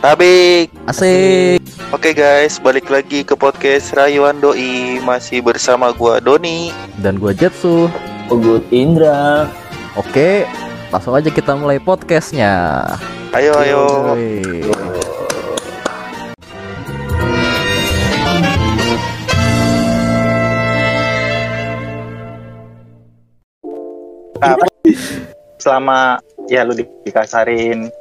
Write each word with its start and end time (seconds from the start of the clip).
Tabik. 0.00 0.72
Asik. 0.88 1.60
Oke 1.92 2.16
guys, 2.16 2.56
balik 2.56 2.88
lagi 2.88 3.20
ke 3.20 3.36
podcast 3.36 3.92
Rayuan 3.92 4.40
Doi 4.40 4.96
masih 5.04 5.44
bersama 5.44 5.92
gua 5.92 6.24
Doni. 6.24 6.72
Dan 6.96 7.20
gua 7.20 7.36
Jetsu. 7.36 7.92
Ugut 8.32 8.64
Indra. 8.72 9.44
Oke, 10.00 10.48
langsung 10.88 11.12
aja 11.12 11.28
kita 11.28 11.52
mulai 11.52 11.76
podcastnya. 11.76 12.86
Ayo 13.36 13.52
ayo. 13.60 13.84
Woi. 14.16 14.40
Selama 25.60 26.16
ya 26.48 26.64
lu 26.64 26.72
di- 26.72 26.88
dikasarin 27.04 27.92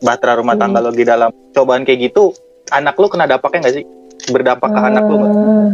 bahtera 0.00 0.36
rumah 0.36 0.54
tangga 0.54 0.80
lo 0.80 0.92
di 0.92 1.02
dalam 1.02 1.30
cobaan 1.52 1.82
kayak 1.82 2.12
gitu, 2.12 2.32
anak 2.70 2.96
lu 2.96 3.06
kena 3.08 3.24
dampaknya 3.24 3.68
nggak 3.68 3.76
sih? 3.80 3.84
Berdampak 4.32 4.68
ke 4.72 4.80
anak 4.80 5.04
lu? 5.06 5.16
Eh, 5.22 5.70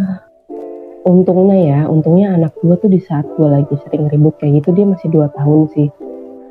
untungnya 1.02 1.58
ya, 1.58 1.80
untungnya 1.88 2.36
anak 2.36 2.52
gue 2.60 2.76
tuh 2.78 2.90
di 2.90 3.00
saat 3.02 3.26
gue 3.34 3.48
lagi 3.48 3.74
sering 3.86 4.06
ribut 4.10 4.36
kayak 4.38 4.62
gitu 4.62 4.70
dia 4.74 4.86
masih 4.86 5.08
dua 5.10 5.26
tahun 5.34 5.70
sih. 5.74 5.88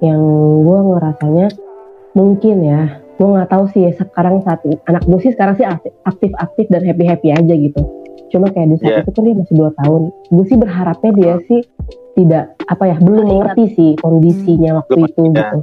Yang 0.01 0.21
gue 0.65 0.79
ngerasanya 0.91 1.47
mungkin 2.17 2.55
ya, 2.65 2.81
gue 3.15 3.27
nggak 3.27 3.49
tahu 3.53 3.63
sih 3.71 3.87
ya 3.87 3.91
sekarang 3.95 4.41
saat 4.43 4.59
ini 4.67 4.75
anak 4.89 5.03
gue 5.05 5.19
sih 5.21 5.31
sekarang 5.31 5.55
sih 5.55 5.65
aktif-aktif 6.03 6.65
dan 6.67 6.81
happy-happy 6.83 7.29
aja 7.31 7.53
gitu. 7.53 7.81
Cuma 8.31 8.47
kayak 8.49 8.75
di 8.75 8.75
saat 8.79 8.91
Iya. 8.91 9.03
itu 9.03 9.11
kan 9.11 9.23
dia 9.27 9.35
masih 9.35 9.55
dua 9.59 9.71
tahun. 9.75 10.01
Gue 10.31 10.45
sih 10.47 10.57
berharapnya 10.57 11.11
dia 11.15 11.33
sih 11.47 11.61
tidak 12.11 12.43
apa 12.67 12.83
ya 12.91 12.95
belum 12.99 13.23
mengerti 13.27 13.63
sih 13.75 13.91
kondisinya 13.99 14.83
waktu 14.83 15.07
itu 15.07 15.21
ya. 15.21 15.31
gitu. 15.31 15.57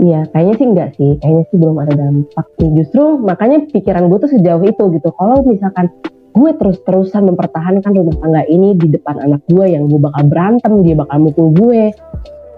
Iya, 0.00 0.24
kayaknya 0.32 0.54
sih 0.56 0.66
enggak 0.66 0.88
sih. 0.96 1.10
Kayaknya 1.20 1.44
sih 1.52 1.56
belum 1.60 1.76
ada 1.76 1.92
dampak 1.92 2.46
sih. 2.56 2.68
Justru 2.72 3.02
makanya 3.20 3.58
pikiran 3.68 4.08
gue 4.08 4.18
tuh 4.20 4.30
sejauh 4.32 4.64
itu 4.64 4.84
gitu. 4.96 5.08
Kalau 5.12 5.44
misalkan 5.44 5.92
gue 6.30 6.50
terus-terusan 6.56 7.26
mempertahankan 7.26 7.90
rumah 7.92 8.16
tangga 8.22 8.42
ini 8.48 8.78
di 8.78 8.88
depan 8.88 9.18
anak 9.20 9.44
gue 9.50 9.66
yang 9.66 9.90
gue 9.90 10.00
bakal 10.00 10.24
berantem, 10.30 10.72
dia 10.80 10.96
bakal 10.96 11.18
mukul 11.20 11.52
gue. 11.52 11.92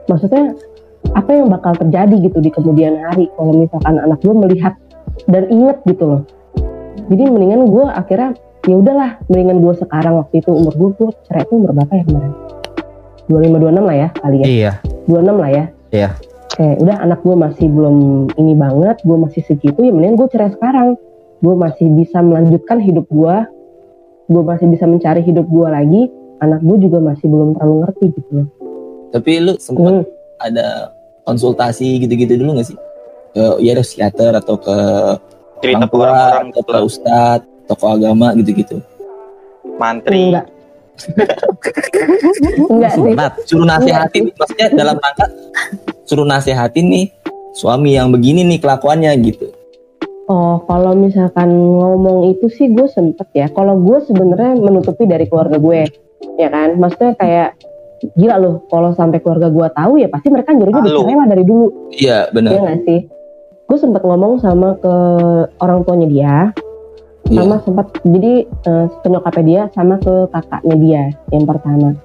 Maksudnya 0.06 0.54
apa 1.12 1.30
yang 1.34 1.50
bakal 1.50 1.74
terjadi 1.74 2.14
gitu 2.30 2.38
di 2.38 2.50
kemudian 2.54 2.94
hari 3.02 3.26
kalau 3.34 3.52
misalkan 3.58 3.98
anak 3.98 4.22
gue 4.22 4.34
melihat 4.34 4.74
dan 5.26 5.50
inget 5.50 5.82
gitu 5.88 6.04
loh. 6.06 6.22
Jadi 7.10 7.22
mendingan 7.26 7.66
gue 7.66 7.84
akhirnya 7.90 8.38
ya 8.62 8.74
udahlah, 8.78 9.18
mendingan 9.26 9.58
gue 9.58 9.74
sekarang 9.82 10.22
waktu 10.22 10.38
itu 10.38 10.50
umur 10.54 10.72
gue 10.78 10.88
gue 10.94 11.08
cerai 11.26 11.42
itu 11.42 11.52
umur 11.58 11.74
berapa 11.74 11.92
ya 11.98 12.04
kemarin? 12.06 12.32
25 13.26 13.58
26 13.58 13.88
lah 13.88 13.96
ya 13.96 14.08
kali 14.14 14.36
ya. 14.38 14.46
Iya. 14.46 14.72
26 15.10 15.42
lah 15.42 15.50
ya. 15.50 15.64
Iya. 15.92 16.08
Kayak 16.52 16.76
udah 16.84 16.96
anak 17.00 17.20
gue 17.24 17.32
masih 17.32 17.66
belum 17.66 17.96
ini 18.36 18.52
banget, 18.52 19.00
gue 19.00 19.16
masih 19.16 19.40
segitu 19.42 19.80
ya 19.80 19.92
mendingan 19.92 20.20
gue 20.20 20.28
cerai 20.28 20.52
sekarang. 20.52 20.88
Gue 21.40 21.54
masih 21.56 21.88
bisa 21.90 22.20
melanjutkan 22.20 22.78
hidup 22.78 23.08
gue, 23.08 23.36
gue 24.28 24.42
masih 24.44 24.66
bisa 24.68 24.84
mencari 24.84 25.24
hidup 25.24 25.48
gue 25.48 25.68
lagi. 25.68 26.02
Anak 26.38 26.60
gue 26.60 26.76
juga 26.76 26.98
masih 27.00 27.26
belum 27.26 27.56
terlalu 27.56 27.76
ngerti 27.86 28.04
gitu 28.14 28.30
loh. 28.34 28.46
Tapi 29.10 29.30
lu 29.40 29.52
sempat 29.56 30.02
Hmm. 30.02 30.04
ada 30.38 30.66
konsultasi 31.22 32.02
gitu-gitu 32.02 32.34
dulu 32.36 32.58
gak 32.58 32.68
sih? 32.68 32.78
Ke 33.32 33.56
ya 33.58 33.72
ada 33.72 33.82
psikiater 33.82 34.32
atau 34.36 34.58
ke 34.58 34.76
Cerita 35.62 35.78
orang 35.78 35.86
ke 35.86 35.94
tua, 35.94 36.02
orang-orang 36.04 36.46
atau 36.50 36.52
gitu 36.52 36.66
ke 36.66 36.72
lah. 36.74 36.82
ustadz, 36.82 37.46
tokoh 37.64 37.90
agama 37.94 38.26
gitu-gitu. 38.34 38.76
mantri. 39.78 40.34
Enggak. 40.34 40.46
Enggak 42.72 42.90
sih. 42.92 43.02
Suruh 43.46 43.66
nasihatin, 43.66 44.22
maksudnya 44.34 44.66
dalam 44.74 44.96
rangka 44.98 45.26
suruh 46.12 46.28
nasihatin 46.28 46.92
nih 46.92 47.08
suami 47.56 47.96
yang 47.96 48.12
begini 48.12 48.44
nih 48.44 48.60
kelakuannya 48.60 49.16
gitu. 49.24 49.48
Oh, 50.28 50.60
kalau 50.68 50.92
misalkan 50.92 51.48
ngomong 51.48 52.28
itu 52.36 52.52
sih 52.52 52.68
gue 52.68 52.84
sempet 52.84 53.32
ya. 53.32 53.48
Kalau 53.48 53.80
gue 53.80 53.96
sebenarnya 54.04 54.60
menutupi 54.60 55.08
dari 55.08 55.24
keluarga 55.24 55.56
gue, 55.56 55.88
ya 56.36 56.48
kan. 56.52 56.76
Maksudnya 56.76 57.16
kayak 57.16 57.48
gila 58.12 58.36
loh. 58.36 58.54
Kalau 58.68 58.92
sampai 58.92 59.24
keluarga 59.24 59.48
gue 59.48 59.66
tahu 59.72 59.92
ya 60.04 60.12
pasti 60.12 60.28
mereka 60.28 60.52
nyuruhnya 60.52 61.16
lah 61.16 61.28
dari 61.32 61.44
dulu. 61.48 61.90
Iya 61.96 62.28
Iya 62.28 62.32
benar. 62.32 62.50
nggak 62.60 62.80
sih? 62.84 63.00
Gue 63.64 63.78
sempat 63.80 64.04
ngomong 64.04 64.36
sama 64.44 64.76
ke 64.76 64.94
orang 65.64 65.80
tuanya 65.88 66.08
dia, 66.08 66.36
Iya. 67.32 67.40
sama 67.42 67.56
sempat 67.64 67.86
jadi 68.04 68.44
eh, 68.44 68.86
ke 69.00 69.06
nyokapnya 69.08 69.44
dia, 69.48 69.62
sama 69.72 69.96
ke 69.96 70.28
kakaknya 70.28 70.76
dia 70.76 71.02
yang 71.32 71.44
pertama. 71.48 71.96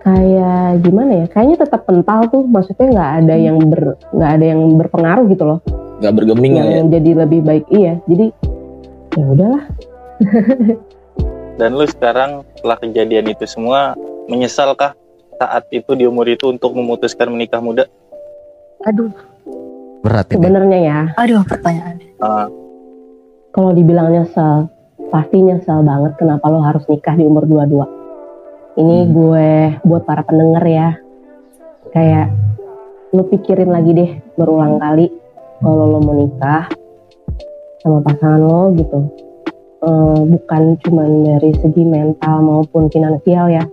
Kayak 0.00 0.80
gimana 0.80 1.12
ya? 1.12 1.26
Kayaknya 1.28 1.56
tetap 1.60 1.80
kental 1.84 2.20
tuh, 2.32 2.42
maksudnya 2.48 2.86
nggak 2.88 3.10
ada 3.20 3.34
yang 3.36 3.56
ber 3.68 4.00
nggak 4.10 4.30
ada 4.32 4.44
yang 4.44 4.60
berpengaruh 4.80 5.24
gitu 5.28 5.44
loh, 5.44 5.58
Gak 6.00 6.16
bergeming 6.16 6.56
lah 6.56 6.64
ya. 6.64 6.72
yang 6.80 6.88
jadi 6.88 7.10
lebih 7.24 7.40
baik 7.44 7.66
iya. 7.68 8.00
Jadi 8.08 8.26
ya 9.14 9.24
udahlah. 9.28 9.64
Dan 11.60 11.76
lu 11.76 11.84
sekarang 11.84 12.48
setelah 12.56 12.76
kejadian 12.80 13.28
itu 13.28 13.44
semua 13.44 13.92
menyesal 14.24 14.72
kah 14.72 14.96
saat 15.36 15.68
itu 15.68 15.92
di 15.92 16.08
umur 16.08 16.24
itu 16.24 16.48
untuk 16.48 16.72
memutuskan 16.72 17.28
menikah 17.28 17.60
muda? 17.60 17.84
Aduh, 18.88 19.12
Berat 20.00 20.32
ini. 20.32 20.40
Sebenarnya 20.40 20.78
ya, 20.80 20.98
aduh 21.20 21.44
pertanyaan. 21.44 22.00
Ah, 22.16 22.48
kalau 23.52 23.76
dibilang 23.76 24.08
nyesel, 24.08 24.72
pasti 25.12 25.44
nyesel 25.44 25.84
banget 25.84 26.16
kenapa 26.16 26.48
lo 26.48 26.64
harus 26.64 26.80
nikah 26.88 27.12
di 27.12 27.28
umur 27.28 27.44
22. 27.44 27.99
Ini 28.80 28.96
Hmm. 29.04 29.12
gue 29.12 29.48
buat 29.84 30.02
para 30.08 30.24
pendengar 30.24 30.64
ya. 30.64 30.96
Kayak 31.92 32.32
lo 33.12 33.28
pikirin 33.28 33.68
lagi 33.68 33.92
deh 33.92 34.10
berulang 34.38 34.80
kali 34.80 35.10
kalau 35.60 35.84
lo 35.84 35.98
mau 36.00 36.16
nikah 36.16 36.64
sama 37.82 38.00
pasangan 38.00 38.40
lo 38.40 38.72
gitu. 38.72 38.98
Eh, 39.80 40.20
bukan 40.28 40.80
cuman 40.80 41.08
dari 41.24 41.52
segi 41.56 41.84
mental 41.84 42.40
maupun 42.40 42.88
finansial 42.88 43.52
ya. 43.52 43.64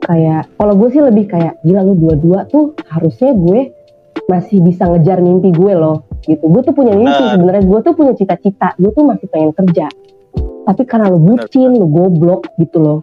Kayak 0.00 0.48
kalau 0.56 0.76
gue 0.76 0.88
sih 0.88 1.00
lebih 1.00 1.28
kayak 1.28 1.60
gila 1.60 1.84
lo 1.84 1.92
dua-dua 1.92 2.48
tuh 2.48 2.72
harusnya 2.88 3.32
gue 3.32 3.72
masih 4.24 4.64
bisa 4.64 4.88
ngejar 4.88 5.20
mimpi 5.20 5.52
gue 5.52 5.72
loh 5.76 6.08
gitu. 6.24 6.44
Gue 6.48 6.64
tuh 6.64 6.72
punya 6.72 6.96
mimpi 6.96 7.20
Benar. 7.20 7.32
sebenarnya 7.36 7.64
gue 7.64 7.78
tuh 7.84 7.92
punya 7.92 8.12
cita-cita. 8.16 8.72
Gue 8.80 8.92
tuh 8.92 9.04
masih 9.04 9.28
pengen 9.28 9.52
kerja. 9.52 9.88
Tapi 10.64 10.82
karena 10.88 11.12
lo 11.12 11.20
bucin, 11.20 11.76
lo 11.76 11.84
goblok 11.84 12.48
gitu 12.56 12.80
loh. 12.80 12.98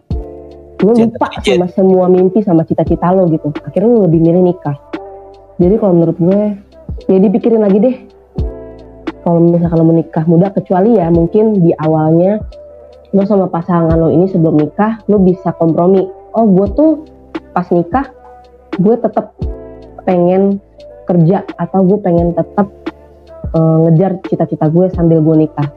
Lo 0.82 0.98
Cinta 0.98 1.14
lupa 1.14 1.28
sama 1.38 1.66
semua 1.70 2.04
mimpi 2.10 2.42
sama 2.42 2.66
cita-cita 2.66 3.14
lo 3.14 3.30
gitu. 3.30 3.54
Akhirnya 3.62 3.86
lo 3.86 4.10
lebih 4.10 4.18
milih 4.18 4.42
nikah. 4.50 4.74
Jadi 5.62 5.78
kalau 5.78 5.94
menurut 5.94 6.18
gue, 6.18 6.42
ya 7.06 7.18
dipikirin 7.22 7.62
lagi 7.62 7.78
deh. 7.78 7.96
Kalau 9.22 9.38
misalkan 9.38 9.78
lo 9.78 9.86
mau 9.86 9.94
nikah 9.94 10.26
muda, 10.26 10.50
kecuali 10.50 10.98
ya 10.98 11.06
mungkin 11.14 11.62
di 11.62 11.70
awalnya 11.78 12.42
lo 13.14 13.22
sama 13.22 13.46
pasangan 13.46 13.94
lo 13.94 14.10
ini 14.10 14.26
sebelum 14.26 14.58
nikah, 14.58 14.98
lo 15.06 15.22
bisa 15.22 15.54
kompromi. 15.54 16.02
Oh 16.34 16.50
gue 16.50 16.66
tuh 16.74 16.90
pas 17.54 17.68
nikah, 17.70 18.10
gue 18.82 18.94
tetap 18.98 19.38
pengen 20.02 20.58
kerja 21.06 21.46
atau 21.62 21.86
gue 21.86 21.98
pengen 22.02 22.34
tetap 22.34 22.66
eh, 23.54 23.76
ngejar 23.86 24.18
cita-cita 24.26 24.66
gue 24.66 24.90
sambil 24.90 25.22
gue 25.22 25.46
nikah. 25.46 25.70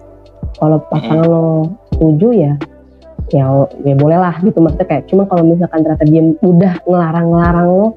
Kalau 0.57 0.81
pasangan 0.89 1.27
lo 1.29 1.45
setuju 1.93 2.29
ya, 2.33 2.53
ya 3.34 3.46
ya 3.81 3.96
boleh 3.97 4.18
lah 4.19 4.36
gitu 4.41 4.58
maksudnya 4.62 4.88
kayak. 4.88 5.03
Cuma 5.09 5.24
kalau 5.25 5.44
misalkan 5.46 5.81
ternyata 5.81 6.06
dia 6.06 6.24
udah 6.46 6.74
ngelarang-ngelarang 6.86 7.68
lo, 7.69 7.88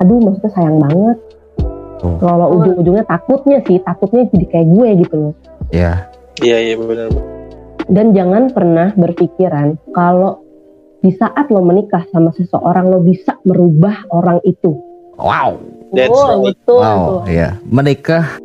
aduh 0.00 0.18
maksudnya 0.20 0.50
sayang 0.56 0.78
banget. 0.80 1.18
Kalau 2.04 2.46
ujung-ujungnya 2.60 3.04
takutnya 3.08 3.58
sih, 3.64 3.80
takutnya 3.80 4.28
jadi 4.28 4.46
kayak 4.52 4.68
gue 4.76 4.88
gitu 5.04 5.14
loh. 5.16 5.34
Ya. 5.72 6.12
iya 6.44 6.60
iya 6.60 6.74
benar. 6.76 7.08
Dan 7.88 8.12
jangan 8.12 8.52
pernah 8.52 8.92
berpikiran 8.92 9.80
kalau 9.96 10.44
di 11.00 11.12
saat 11.16 11.48
lo 11.48 11.64
menikah 11.64 12.04
sama 12.12 12.32
seseorang 12.36 12.92
lo 12.92 13.00
bisa 13.00 13.40
merubah 13.48 14.04
orang 14.12 14.40
itu. 14.44 14.76
Wow. 15.16 15.60
That's 15.94 16.10
oh, 16.10 16.26
right. 16.28 16.44
betul 16.52 16.80
Wow. 16.80 17.04
Iya. 17.24 17.56
Menikah 17.64 18.36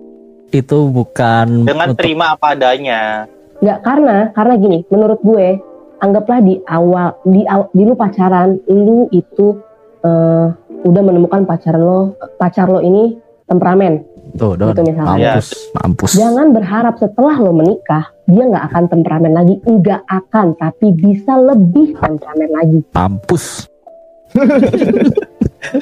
itu 0.55 0.77
bukan 0.91 1.67
Dengan 1.67 1.91
untuk- 1.91 1.99
terima 1.99 2.35
apa 2.35 2.55
adanya. 2.55 3.27
Nggak 3.59 3.79
karena 3.83 4.17
karena 4.31 4.53
gini, 4.55 4.77
menurut 4.87 5.19
gue 5.19 5.59
anggaplah 5.99 6.39
di 6.41 6.59
awal 6.65 7.15
di 7.23 7.43
aw- 7.45 7.69
di 7.71 7.83
lu 7.83 7.93
pacaran, 7.95 8.59
lu 8.67 9.07
itu 9.11 9.55
eh, 10.03 10.47
udah 10.79 11.01
menemukan 11.03 11.43
pacar 11.43 11.75
lo, 11.75 12.15
pacar 12.39 12.71
lo 12.71 12.79
ini 12.79 13.19
temperamen. 13.45 14.07
tuh 14.37 14.53
Don. 14.53 14.69
gitu 14.71 14.85
misalnya. 14.85 15.41
Mampus. 15.41 15.49
Mampus. 15.73 16.11
Jangan 16.13 16.53
berharap 16.53 17.01
setelah 17.01 17.35
lo 17.41 17.49
menikah 17.49 18.13
dia 18.29 18.45
nggak 18.45 18.65
akan 18.69 18.83
temperamen 18.85 19.33
lagi, 19.33 19.57
nggak 19.65 20.05
akan, 20.05 20.53
tapi 20.53 20.93
bisa 20.93 21.33
lebih 21.33 21.97
temperamen 21.97 22.49
lagi. 22.53 22.79
Mampus. 22.93 23.65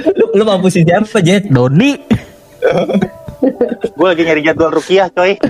Lu, 0.08 0.26
lu 0.32 0.44
mampusin 0.48 0.88
siapa 0.88 1.20
Jet? 1.20 1.52
Doni. 1.52 2.00
Gue 3.94 4.08
lagi 4.08 4.24
nyari 4.24 4.42
jadwal 4.42 4.72
rukiah 4.74 5.12
coy. 5.12 5.36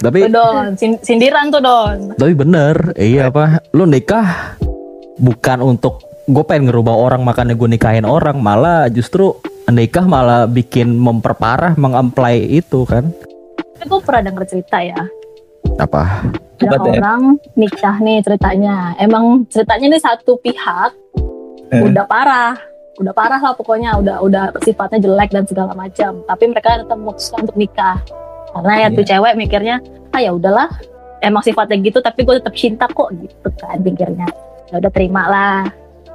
Tapi 0.00 0.26
Don, 0.26 0.72
sin- 0.74 0.98
sindiran 0.98 1.48
tuh 1.48 1.60
Don. 1.60 2.16
tapi 2.16 2.32
bener. 2.32 2.96
Iya 2.96 3.28
apa? 3.28 3.60
Lu 3.70 3.84
nikah 3.84 4.56
bukan 5.16 5.60
untuk 5.62 6.00
gue 6.24 6.40
pengen 6.42 6.68
ngerubah 6.68 6.94
orang 6.94 7.20
makanya 7.20 7.52
gue 7.52 7.68
nikahin 7.68 8.02
orang 8.02 8.38
malah 8.38 8.88
justru 8.88 9.36
nikah 9.66 10.02
malah 10.02 10.46
bikin 10.46 10.94
memperparah 10.94 11.74
mengapply 11.74 12.38
itu 12.54 12.82
kan 12.84 13.12
Tapi 13.72 13.84
gue 13.86 14.00
pernah 14.00 14.22
denger 14.22 14.44
cerita 14.46 14.78
ya. 14.78 15.00
Apa? 15.76 16.24
Ada 16.56 16.76
Teh? 16.78 16.92
orang 16.94 17.20
nikah 17.54 17.96
nih 17.98 18.20
ceritanya. 18.20 18.92
Emang 18.96 19.44
ceritanya 19.46 19.86
nih 19.90 20.02
satu 20.02 20.36
pihak 20.38 20.92
Eh. 21.70 21.80
udah 21.82 22.04
parah. 22.04 22.56
Udah 22.96 23.12
parah 23.12 23.38
lah 23.38 23.52
pokoknya. 23.52 23.96
Udah 23.96 24.20
udah 24.20 24.52
sifatnya 24.60 25.00
jelek 25.00 25.30
dan 25.30 25.44
segala 25.44 25.72
macam. 25.72 26.20
Tapi 26.20 26.44
mereka 26.46 26.76
tetap 26.78 26.94
memutuskan 26.94 27.44
untuk 27.44 27.56
nikah. 27.56 27.96
Karena 28.50 28.72
ya 28.86 28.88
tuh 28.90 29.04
Iya. 29.04 29.10
cewek 29.16 29.34
mikirnya, 29.38 29.76
ah 30.10 30.20
ya 30.20 30.30
udahlah. 30.34 30.68
Emang 31.20 31.44
sifatnya 31.44 31.76
gitu 31.84 32.00
tapi 32.00 32.24
gue 32.24 32.40
tetap 32.40 32.54
cinta 32.56 32.88
kok 32.88 33.12
gitu 33.12 33.48
kan 33.60 33.76
pikirnya. 33.84 34.26
Ya 34.72 34.74
udah 34.80 34.92
terima 34.92 35.28
lah. 35.28 35.68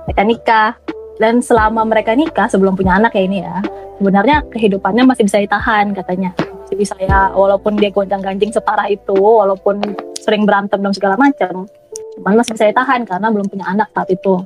Mereka 0.10 0.24
nikah. 0.26 0.72
Dan 1.16 1.40
selama 1.40 1.88
mereka 1.88 2.12
nikah 2.12 2.52
sebelum 2.52 2.76
punya 2.76 3.00
anak 3.00 3.16
ya 3.16 3.24
ini 3.24 3.40
ya, 3.40 3.64
sebenarnya 3.96 4.44
kehidupannya 4.52 5.08
masih 5.08 5.24
bisa 5.24 5.40
ditahan 5.40 5.96
katanya. 5.96 6.36
Masih 6.36 6.76
bisa 6.76 6.92
ya, 7.00 7.32
walaupun 7.32 7.80
dia 7.80 7.88
gonjang-ganjing 7.88 8.52
separah 8.52 8.92
itu, 8.92 9.16
walaupun 9.16 9.80
sering 10.20 10.44
berantem 10.44 10.84
dan 10.84 10.92
segala 10.92 11.16
macam, 11.16 11.72
cuman 12.20 12.36
masih 12.36 12.60
bisa 12.60 12.68
ditahan 12.68 13.08
karena 13.08 13.32
belum 13.32 13.48
punya 13.48 13.64
anak 13.64 13.88
saat 13.96 14.12
itu. 14.12 14.44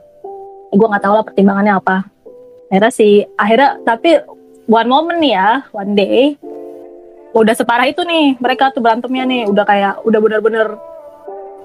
Gue 0.69 0.87
nggak 0.93 1.01
tahu 1.01 1.13
lah 1.17 1.25
pertimbangannya 1.25 1.73
apa. 1.73 2.05
Akhirnya 2.69 2.91
sih, 2.93 3.25
akhirnya 3.33 3.81
tapi 3.81 4.21
one 4.69 4.89
moment 4.93 5.17
nih 5.17 5.33
ya, 5.33 5.49
one 5.73 5.97
day, 5.97 6.37
udah 7.33 7.53
separah 7.53 7.85
itu 7.89 8.01
nih 8.01 8.37
mereka 8.41 8.73
tuh 8.73 8.81
berantemnya 8.81 9.23
nih, 9.25 9.43
udah 9.49 9.65
kayak 9.65 9.93
udah 10.05 10.19
bener-bener 10.19 10.67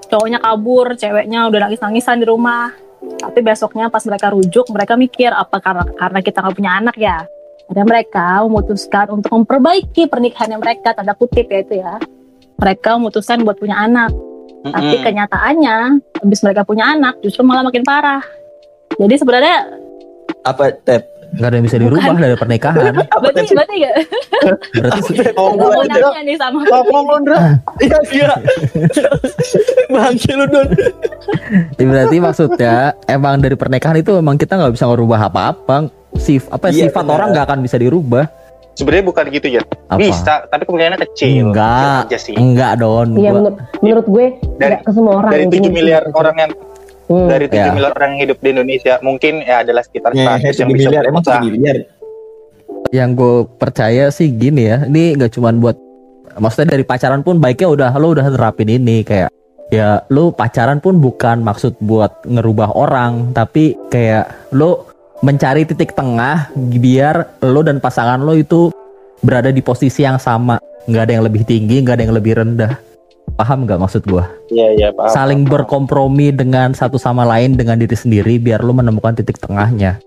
cowoknya 0.08 0.38
kabur, 0.40 0.94
ceweknya 0.94 1.49
udah 1.49 1.69
nangis-nangisan 1.69 2.20
di 2.20 2.26
rumah. 2.28 2.70
Tapi 3.05 3.44
besoknya 3.44 3.93
pas 3.93 4.00
mereka 4.08 4.32
rujuk, 4.32 4.64
mereka 4.72 4.96
mikir 4.96 5.28
apa 5.32 5.61
karena 5.61 5.84
karena 5.96 6.19
kita 6.25 6.40
nggak 6.40 6.56
punya 6.56 6.72
anak 6.81 6.96
ya. 6.96 7.25
Ada 7.64 7.82
mereka 7.84 8.44
memutuskan 8.44 9.06
untuk 9.12 9.32
memperbaiki 9.32 10.08
pernikahannya 10.08 10.61
mereka 10.61 10.93
tanda 10.93 11.16
kutip 11.16 11.49
ya 11.49 11.58
itu 11.64 11.75
ya. 11.81 11.96
Mereka 12.60 13.00
memutuskan 13.00 13.44
buat 13.44 13.56
punya 13.56 13.81
anak. 13.81 14.12
Tapi 14.64 14.96
kenyataannya 15.05 15.76
habis 16.25 16.40
mereka 16.40 16.64
punya 16.64 16.96
anak 16.96 17.20
justru 17.20 17.44
malah 17.44 17.64
makin 17.64 17.84
parah. 17.84 18.25
Jadi 18.96 19.14
sebenarnya 19.20 19.84
Apa 20.44 20.72
tep? 20.72 21.13
Nggak 21.34 21.44
ada 21.44 21.56
yang 21.56 21.66
bisa 21.66 21.76
dirubah 21.76 22.14
dari 22.14 22.36
pernikahan. 22.36 22.94
berarti 22.94 23.42
berarti 23.50 23.75
gak 23.76 23.94
Berarti 24.72 25.00
Oh, 25.34 25.50
gue 25.50 25.60
mau 25.62 25.75
gua- 25.75 25.86
nanya 25.88 26.20
nih 26.22 26.36
sama 26.36 26.58
Ngomong 26.62 27.04
lu, 27.04 27.16
Ndra. 27.20 27.38
Iya 27.81 27.98
iya. 28.08 28.32
Bangke 29.88 30.32
lu 30.32 30.46
don. 30.46 30.69
Ya, 31.75 31.84
berarti 31.84 32.16
maksudnya 32.19 32.75
emang 33.04 33.38
dari 33.38 33.54
pernikahan 33.54 33.96
itu 33.96 34.14
emang 34.14 34.36
kita 34.36 34.54
nggak 34.54 34.72
bisa 34.72 34.84
ngerubah 34.86 35.20
apa-apa. 35.25 35.76
Sif 36.14 36.46
apa 36.46 36.70
Iya, 36.70 36.86
sifat 36.86 37.04
orang 37.04 37.34
nggak 37.34 37.44
akan 37.44 37.58
bisa 37.60 37.76
dirubah. 37.76 38.31
Sebenarnya 38.75 39.04
bukan 39.04 39.25
gitu 39.28 39.46
ya. 39.52 39.62
Apa? 39.86 39.98
Bisa, 39.98 40.34
tapi 40.44 40.62
kemungkinannya 40.64 40.98
kecil. 41.04 41.46
Enggak. 41.46 42.10
Kecil 42.10 42.20
sih. 42.20 42.34
Enggak 42.34 42.78
don. 42.78 43.14
Iya 43.14 43.31
Gua- 43.31 43.38
menurut 43.40 43.56
menurut 43.81 44.06
gue 44.08 44.26
Dari- 44.56 44.82
ke 44.82 44.90
semua 44.90 45.14
orang. 45.16 45.31
Dari 45.31 45.42
intinya 45.44 45.62
7 45.62 45.70
gitu. 45.70 45.76
miliar 45.76 46.02
orang 46.10 46.36
yang 46.36 46.50
Hmm. 47.04 47.28
dari 47.28 47.46
7 47.46 47.58
Ya. 47.58 47.70
miliar 47.70 47.92
orang 47.92 48.16
yang 48.16 48.22
hidup 48.24 48.38
di 48.38 48.48
Indonesia, 48.50 48.94
mungkin 48.98 49.40
ya 49.40 49.60
adalah 49.60 49.82
sekitar 49.82 50.10
100 50.10 50.24
Ngehe 50.40 50.50
yang 50.54 50.54
7 50.66 50.72
bisa 50.72 50.88
miliar 50.88 51.02
emang 51.04 51.20
berubah. 51.20 51.40
7 51.40 51.48
miliar. 51.50 51.76
yang 52.90 53.10
gue 53.12 53.34
percaya 53.54 54.04
sih 54.08 54.30
gini 54.30 54.62
ya 54.64 54.84
ini 54.84 55.12
nggak 55.14 55.32
cuman 55.32 55.58
buat 55.58 55.74
maksudnya 56.36 56.70
dari 56.70 56.84
pacaran 56.84 57.20
pun 57.20 57.36
baiknya 57.36 57.66
udah 57.66 57.90
lo 57.92 58.12
udah 58.12 58.26
terapin 58.28 58.70
ini 58.70 59.02
kayak 59.02 59.34
ya 59.68 60.06
lo 60.08 60.30
pacaran 60.30 60.78
pun 60.78 60.96
bukan 60.96 61.42
maksud 61.42 61.74
buat 61.80 62.22
ngerubah 62.22 62.70
orang 62.70 63.32
tapi 63.32 63.74
kayak 63.88 64.30
lo 64.50 64.86
mencari 65.20 65.64
titik 65.64 65.90
tengah 65.90 66.54
biar 66.54 67.42
lo 67.42 67.60
dan 67.60 67.82
pasangan 67.82 68.20
lo 68.20 68.32
itu 68.32 68.70
berada 69.18 69.50
di 69.50 69.58
posisi 69.58 70.04
yang 70.04 70.16
sama 70.16 70.60
nggak 70.84 71.02
ada 71.02 71.12
yang 71.14 71.24
lebih 71.24 71.42
tinggi 71.42 71.80
nggak 71.80 71.98
ada 71.98 72.02
yang 72.04 72.14
lebih 72.14 72.32
rendah 72.36 72.72
paham 73.34 73.66
nggak 73.66 73.81
maksud 73.81 74.02
gua 74.06 74.31
Iya, 74.48 74.69
iya, 74.75 74.88
paham. 74.94 75.10
saling 75.10 75.40
berkompromi 75.44 76.31
dengan 76.31 76.70
satu 76.72 76.96
sama 76.96 77.26
lain 77.26 77.58
dengan 77.58 77.78
diri 77.78 77.94
sendiri 77.94 78.38
biar 78.38 78.62
lo 78.62 78.70
menemukan 78.70 79.14
titik 79.14 79.38
tengahnya 79.38 79.98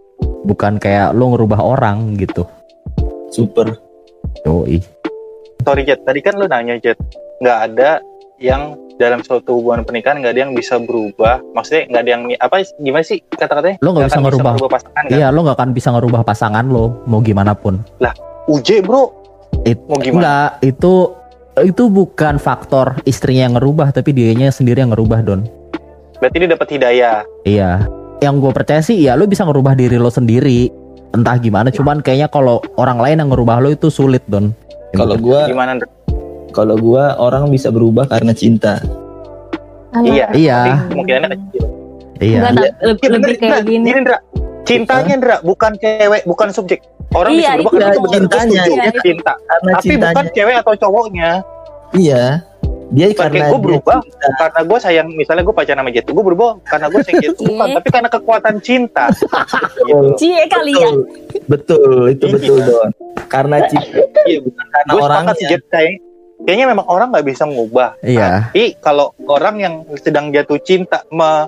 bukan 0.48 0.80
kayak 0.80 1.12
lo 1.12 1.36
ngerubah 1.36 1.60
orang 1.60 2.16
gitu 2.16 2.48
Super. 3.28 3.76
Yoi. 4.48 4.80
Sorry 5.62 5.84
Jet, 5.84 6.00
tadi 6.08 6.24
kan 6.24 6.40
lu 6.40 6.48
nanya 6.48 6.80
Jet, 6.80 6.96
nggak 7.44 7.58
ada 7.70 8.00
yang 8.40 8.80
dalam 8.98 9.22
suatu 9.22 9.60
hubungan 9.60 9.84
pernikahan 9.84 10.24
nggak 10.24 10.34
ada 10.34 10.42
yang 10.48 10.54
bisa 10.56 10.80
berubah. 10.80 11.44
Maksudnya 11.54 11.92
nggak 11.92 12.02
ada 12.02 12.12
yang 12.16 12.24
apa 12.40 12.56
gimana 12.80 13.04
sih 13.04 13.20
kata-katanya? 13.28 13.78
Lo 13.84 13.94
nggak 13.94 14.08
bisa 14.10 14.22
ngerubah. 14.24 14.54
pasangan 14.64 15.04
kan? 15.06 15.12
Iya, 15.12 15.28
lo 15.30 15.40
nggak 15.44 15.58
akan 15.60 15.70
bisa 15.76 15.90
ngerubah 15.92 16.22
pasangan 16.24 16.66
lo, 16.66 17.04
mau 17.04 17.20
gimana 17.20 17.52
pun. 17.54 17.84
Uje 18.48 18.80
bro, 18.80 19.12
It- 19.68 19.84
mau 19.92 20.00
gimana? 20.00 20.16
Enggak, 20.24 20.50
itu 20.64 20.94
itu 21.64 21.90
bukan 21.90 22.38
faktor 22.38 23.00
istrinya 23.08 23.50
yang 23.50 23.56
ngerubah, 23.58 23.94
tapi 23.96 24.14
dianya 24.14 24.54
sendiri 24.54 24.84
yang 24.84 24.94
ngerubah, 24.94 25.20
Don. 25.26 25.42
Berarti 26.18 26.38
dia 26.42 26.50
dapat 26.50 26.68
hidayah. 26.74 27.18
Iya. 27.46 27.86
Yang 28.22 28.36
gue 28.42 28.52
percaya 28.54 28.82
sih, 28.82 28.98
ya 28.98 29.14
lo 29.14 29.30
bisa 29.30 29.46
ngerubah 29.46 29.78
diri 29.78 30.02
lo 30.02 30.10
sendiri. 30.10 30.70
Entah 31.14 31.38
gimana, 31.40 31.72
cuman 31.72 32.02
kayaknya 32.04 32.28
kalau 32.28 32.60
orang 32.76 33.00
lain 33.00 33.22
yang 33.22 33.30
ngerubah 33.32 33.64
lo 33.64 33.70
itu 33.72 33.88
sulit, 33.88 34.26
Don. 34.28 34.52
Kalau 34.98 35.16
gua 35.20 35.46
Gimana? 35.48 35.78
Kalau 36.52 36.76
gua 36.80 37.16
orang 37.22 37.54
bisa 37.54 37.70
berubah 37.70 38.10
karena 38.10 38.34
cinta. 38.34 38.82
Iya. 40.02 40.28
Iya. 40.34 40.60
Kemungkinannya 40.90 41.38
kecil. 41.38 41.64
Iya. 42.18 42.40
Enggak, 42.50 42.72
tapi 42.82 42.84
lebih, 42.84 42.98
Iya, 42.98 43.10
lebih 43.14 43.22
bener, 43.22 43.38
kayak 43.38 43.62
Ndra. 43.62 43.70
gini. 43.70 43.90
Cintanya 44.68 45.14
Ndra, 45.16 45.36
bukan 45.46 45.72
cewek, 45.80 46.22
bukan 46.28 46.50
subjek. 46.52 46.82
Orang 47.10 47.32
Iya, 47.34 47.56
bisa 47.56 47.64
berubah 47.64 47.90
itu 47.90 48.10
cintanya. 48.10 48.62
Iya, 48.66 48.92
cinta. 49.00 49.34
Karena 49.40 49.70
Tapi 49.74 49.88
bukan 49.90 50.04
cintanya. 50.12 50.32
cewek 50.34 50.56
atau 50.58 50.74
cowoknya. 50.78 51.32
Iya. 51.94 52.24
Dia 52.88 53.08
Bukan 53.10 53.20
karena 53.22 53.46
gue 53.46 53.60
berubah 53.62 53.96
cinta. 54.00 54.28
karena 54.40 54.62
gue 54.64 54.78
sayang 54.80 55.08
misalnya 55.12 55.44
gue 55.44 55.52
pacaran 55.52 55.76
sama 55.78 55.92
Jet 55.92 56.08
gue 56.08 56.24
berubah 56.24 56.56
karena 56.64 56.88
gue 56.88 57.02
sayang 57.02 57.20
Jet 57.22 57.36
bukan 57.38 57.52
Iya. 57.62 57.76
tapi 57.76 57.88
karena 57.92 58.10
kekuatan 58.10 58.56
cinta 58.62 59.04
gitu. 59.88 60.08
Cie 60.16 60.44
kali 60.48 60.72
ya. 60.74 60.90
Betul, 61.46 61.92
itu 62.10 62.24
Iya. 62.26 62.34
betul 62.34 62.58
Don. 62.62 62.90
Karena 63.28 63.58
cinta, 63.66 63.92
Iya, 64.24 64.40
bukan 64.40 64.66
karena 64.66 64.88
gue 64.88 65.00
orangnya. 65.00 65.20
sepakat 65.20 65.36
sih 65.36 65.48
Jet 65.50 65.64
kayak 65.68 65.94
kayaknya 66.40 66.66
memang 66.70 66.86
orang 66.88 67.08
nggak 67.12 67.26
bisa 67.26 67.44
mengubah 67.44 67.90
Iya. 68.00 68.30
tapi 68.48 68.64
kalau 68.80 69.08
orang 69.26 69.56
yang 69.58 69.74
sedang 69.98 70.32
jatuh 70.32 70.56
cinta 70.58 71.04
me- 71.10 71.44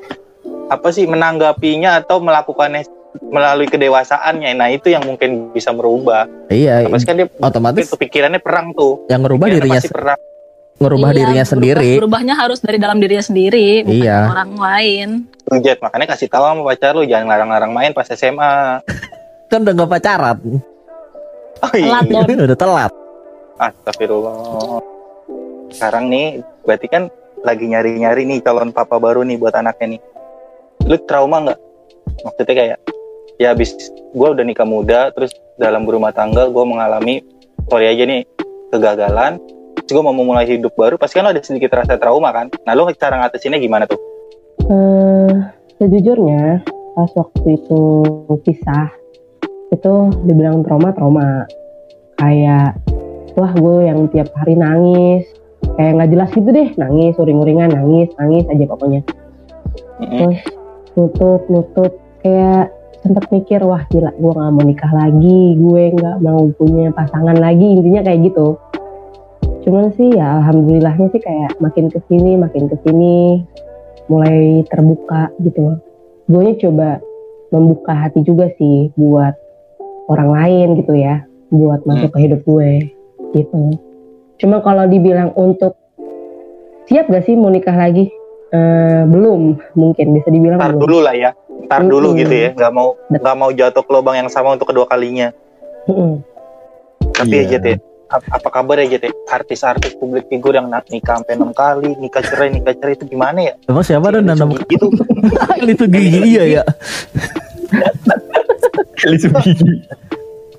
apa 0.67 0.87
sih 0.89 1.05
menanggapinya 1.05 1.97
atau 1.97 2.19
melakukannya 2.19 2.83
melalui 3.21 3.67
kedewasaannya 3.67 4.51
nah 4.53 4.67
itu 4.67 4.89
yang 4.89 5.03
mungkin 5.03 5.51
bisa 5.51 5.69
merubah 5.69 6.25
Iya, 6.47 6.87
Pasti 6.87 7.05
kan 7.05 7.15
dia 7.15 7.27
otomatis 7.39 7.85
itu 7.85 7.95
pikirannya 7.95 8.39
perang 8.39 8.71
tuh 8.73 9.05
yang 9.07 9.21
ngerubah 9.21 9.45
Pikirannya 9.45 9.65
dirinya 9.67 9.81
pasti 9.81 9.91
perang 9.91 10.19
ngerubah 10.79 11.09
Iya, 11.11 11.15
dirinya 11.19 11.43
berubah- 11.43 11.51
sendiri. 11.51 11.91
Berubahnya 11.99 12.35
harus 12.39 12.59
dari 12.63 12.77
dalam 12.79 12.97
dirinya 13.03 13.19
sendiri, 13.19 13.83
bukan 13.83 13.99
Iya. 13.99 14.17
orang 14.31 14.51
lain. 14.55 15.09
Jet 15.59 15.83
makanya 15.83 16.15
kasih 16.15 16.31
tahu 16.31 16.39
sama 16.39 16.61
pacar 16.63 16.95
lu 16.95 17.03
jangan 17.03 17.27
larang-larang 17.27 17.71
main 17.75 17.91
pas 17.91 18.07
SMA 18.07 18.79
Kan 19.51 19.65
udah 19.65 19.73
gak 19.75 19.91
pacaran. 19.91 20.37
oh, 21.59 21.71
iya. 21.75 21.99
Telat 21.99 22.31
udah 22.47 22.55
telat. 22.55 22.91
Astagfirullah. 23.59 24.79
Sekarang 25.73 26.07
nih, 26.07 26.39
berarti 26.63 26.87
kan 26.87 27.03
lagi 27.41 27.65
nyari-nyari 27.67 28.23
nih 28.23 28.39
calon 28.39 28.71
papa 28.71 29.01
baru 29.01 29.27
nih 29.27 29.35
buat 29.35 29.51
anaknya 29.51 29.97
nih. 29.97 30.01
Lu 30.87 30.95
trauma 31.03 31.43
nggak? 31.43 31.59
Maksudnya 32.23 32.55
kayak, 32.55 32.77
ya 33.39 33.55
habis 33.55 33.73
gue 34.11 34.27
udah 34.27 34.43
nikah 34.43 34.67
muda, 34.67 35.15
terus 35.15 35.31
dalam 35.55 35.87
berumah 35.87 36.11
tangga 36.11 36.51
gue 36.51 36.63
mengalami, 36.67 37.23
sorry 37.71 37.87
aja 37.87 38.03
nih, 38.03 38.27
kegagalan. 38.75 39.39
Terus 39.87 39.95
gue 39.95 40.03
mau 40.03 40.13
memulai 40.13 40.45
hidup 40.45 40.75
baru, 40.75 40.99
pasti 40.99 41.17
kan 41.17 41.25
lo 41.25 41.31
ada 41.31 41.41
sedikit 41.41 41.71
rasa 41.71 41.95
trauma 41.95 42.29
kan? 42.35 42.51
Nah 42.67 42.75
lu 42.75 42.85
cara 42.93 43.17
ngatasinnya 43.23 43.57
gimana 43.57 43.87
tuh? 43.87 43.97
Eh, 44.69 45.31
sejujurnya 45.79 46.61
pas 46.93 47.09
waktu 47.15 47.55
itu 47.55 47.81
pisah 48.43 48.91
itu 49.71 49.93
dibilang 50.27 50.61
trauma 50.67 50.91
trauma 50.91 51.47
kayak 52.19 52.75
wah 53.39 53.53
gue 53.55 53.87
yang 53.87 54.11
tiap 54.11 54.27
hari 54.35 54.59
nangis 54.59 55.23
kayak 55.79 55.95
nggak 55.95 56.11
jelas 56.11 56.29
gitu 56.35 56.49
deh 56.51 56.69
nangis 56.75 57.15
uring-uringan 57.15 57.71
nangis 57.71 58.11
nangis 58.19 58.43
aja 58.51 58.65
pokoknya 58.67 59.01
terus 60.03 60.39
nutup 60.99 61.41
nutup 61.47 61.91
kayak 62.19 62.73
sempet 62.99 63.31
mikir 63.31 63.63
wah 63.63 63.83
gila 63.87 64.11
gue 64.11 64.31
nggak 64.35 64.51
mau 64.51 64.63
nikah 64.65 64.91
lagi 64.91 65.55
gue 65.55 65.83
nggak 65.95 66.17
mau 66.19 66.51
punya 66.55 66.91
pasangan 66.91 67.37
lagi 67.39 67.79
intinya 67.79 68.01
kayak 68.03 68.31
gitu. 68.31 68.59
Cuman 69.63 69.91
sih 69.95 70.15
ya 70.15 70.43
alhamdulillahnya 70.43 71.07
sih 71.11 71.21
kayak 71.21 71.55
makin 71.63 71.87
ke 71.87 71.99
sini 72.11 72.35
makin 72.35 72.67
ke 72.67 72.75
sini 72.83 73.43
mulai 74.11 74.63
terbuka 74.67 75.31
gitu. 75.43 75.79
Gue 76.27 76.55
coba 76.59 76.99
membuka 77.49 77.93
hati 77.95 78.21
juga 78.21 78.51
sih 78.59 78.93
buat 78.93 79.33
orang 80.09 80.29
lain 80.29 80.67
gitu 80.83 80.93
ya 80.97 81.23
buat 81.49 81.81
masuk 81.85 82.13
ke 82.13 82.29
hidup 82.29 82.41
gue 82.45 82.93
gitu. 83.33 83.77
Cuma 84.39 84.61
kalau 84.63 84.87
dibilang 84.87 85.33
untuk 85.35 85.75
siap 86.87 87.09
gak 87.11 87.25
sih 87.25 87.37
mau 87.37 87.53
nikah 87.53 87.75
lagi 87.75 88.09
Eh, 88.49 89.01
belum 89.05 89.41
mungkin 89.73 90.05
bisa 90.11 90.27
dibilang 90.27 90.57
Ntar 90.57 90.73
belum 90.73 90.81
dulu 90.81 90.97
lah 90.99 91.13
ya, 91.13 91.31
ntar 91.67 91.81
dulu 91.83 92.11
Mm-mm. 92.11 92.19
gitu 92.19 92.33
ya, 92.33 92.49
nggak 92.51 92.71
mau 92.71 92.97
nggak 93.05 93.35
mau 93.35 93.49
jatuh 93.49 93.81
ke 93.81 93.91
lubang 93.91 94.15
yang 94.15 94.25
sama 94.25 94.57
untuk 94.57 94.65
kedua 94.65 94.83
kalinya. 94.83 95.29
Mm-mm. 95.85 96.25
Tapi 97.13 97.29
Iya. 97.31 97.45
ya 97.45 97.51
Jet 97.51 97.63
ya, 97.63 97.75
ap- 98.09 98.25
apa 98.31 98.49
kabar 98.49 98.75
ya 98.79 98.89
JT 98.89 99.05
artis-artis 99.27 99.93
publik 99.93 100.25
figur 100.25 100.51
yang 100.51 100.65
nak 100.65 100.89
nikah 100.89 101.15
sampai 101.15 101.35
enam 101.35 101.51
kali 101.51 101.93
nikah 101.95 102.21
cerai 102.21 102.49
nikah 102.49 102.73
cerai 102.73 102.95
itu 102.95 103.05
gimana 103.05 103.39
ya 103.43 103.53
Emang 103.65 103.85
siapa 103.85 104.09
dan 104.09 104.25
nanam 104.25 104.57
gitu 104.65 104.89
itu 105.69 105.85
gigi 105.85 106.19
iya 106.27 106.43
ya. 106.51 106.63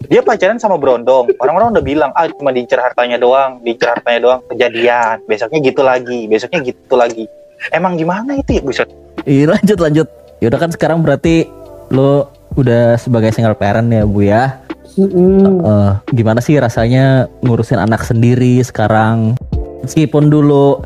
dia 0.06 0.20
pacaran 0.20 0.56
sama 0.56 0.74
Brondong 0.74 1.30
orang-orang 1.36 1.70
udah 1.72 1.84
bilang 1.84 2.10
ah 2.12 2.26
cuma 2.26 2.50
diincar 2.50 2.80
hartanya 2.80 3.14
doang 3.16 3.58
diincar 3.60 3.94
hartanya 3.94 4.20
doang 4.20 4.40
kejadian 4.46 5.22
besoknya 5.24 5.58
gitu 5.60 5.82
lagi 5.82 6.20
besoknya 6.26 6.60
gitu 6.64 6.94
lagi 6.94 7.24
emang 7.72 8.00
gimana 8.00 8.36
itu 8.40 8.56
ya 8.58 8.62
buset 8.64 8.88
Iya 9.28 9.52
lanjut 9.52 9.78
lanjut. 9.80 10.08
Yaudah 10.40 10.60
kan 10.60 10.70
sekarang 10.72 11.04
berarti 11.04 11.44
lo 11.92 12.32
udah 12.56 12.96
sebagai 12.96 13.32
single 13.36 13.56
parent 13.56 13.92
ya 13.92 14.08
bu 14.08 14.24
ya. 14.24 14.56
Mm-mm. 14.96 15.60
Eh, 15.60 15.92
gimana 16.16 16.40
sih 16.40 16.56
rasanya 16.56 17.28
ngurusin 17.44 17.78
anak 17.78 18.02
sendiri 18.04 18.64
sekarang? 18.64 19.36
Meskipun 19.84 20.32
dulu 20.32 20.80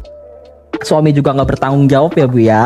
suami 0.82 1.14
juga 1.14 1.30
nggak 1.32 1.56
bertanggung 1.56 1.86
jawab 1.86 2.18
ya 2.18 2.26
bu 2.26 2.38
ya. 2.42 2.64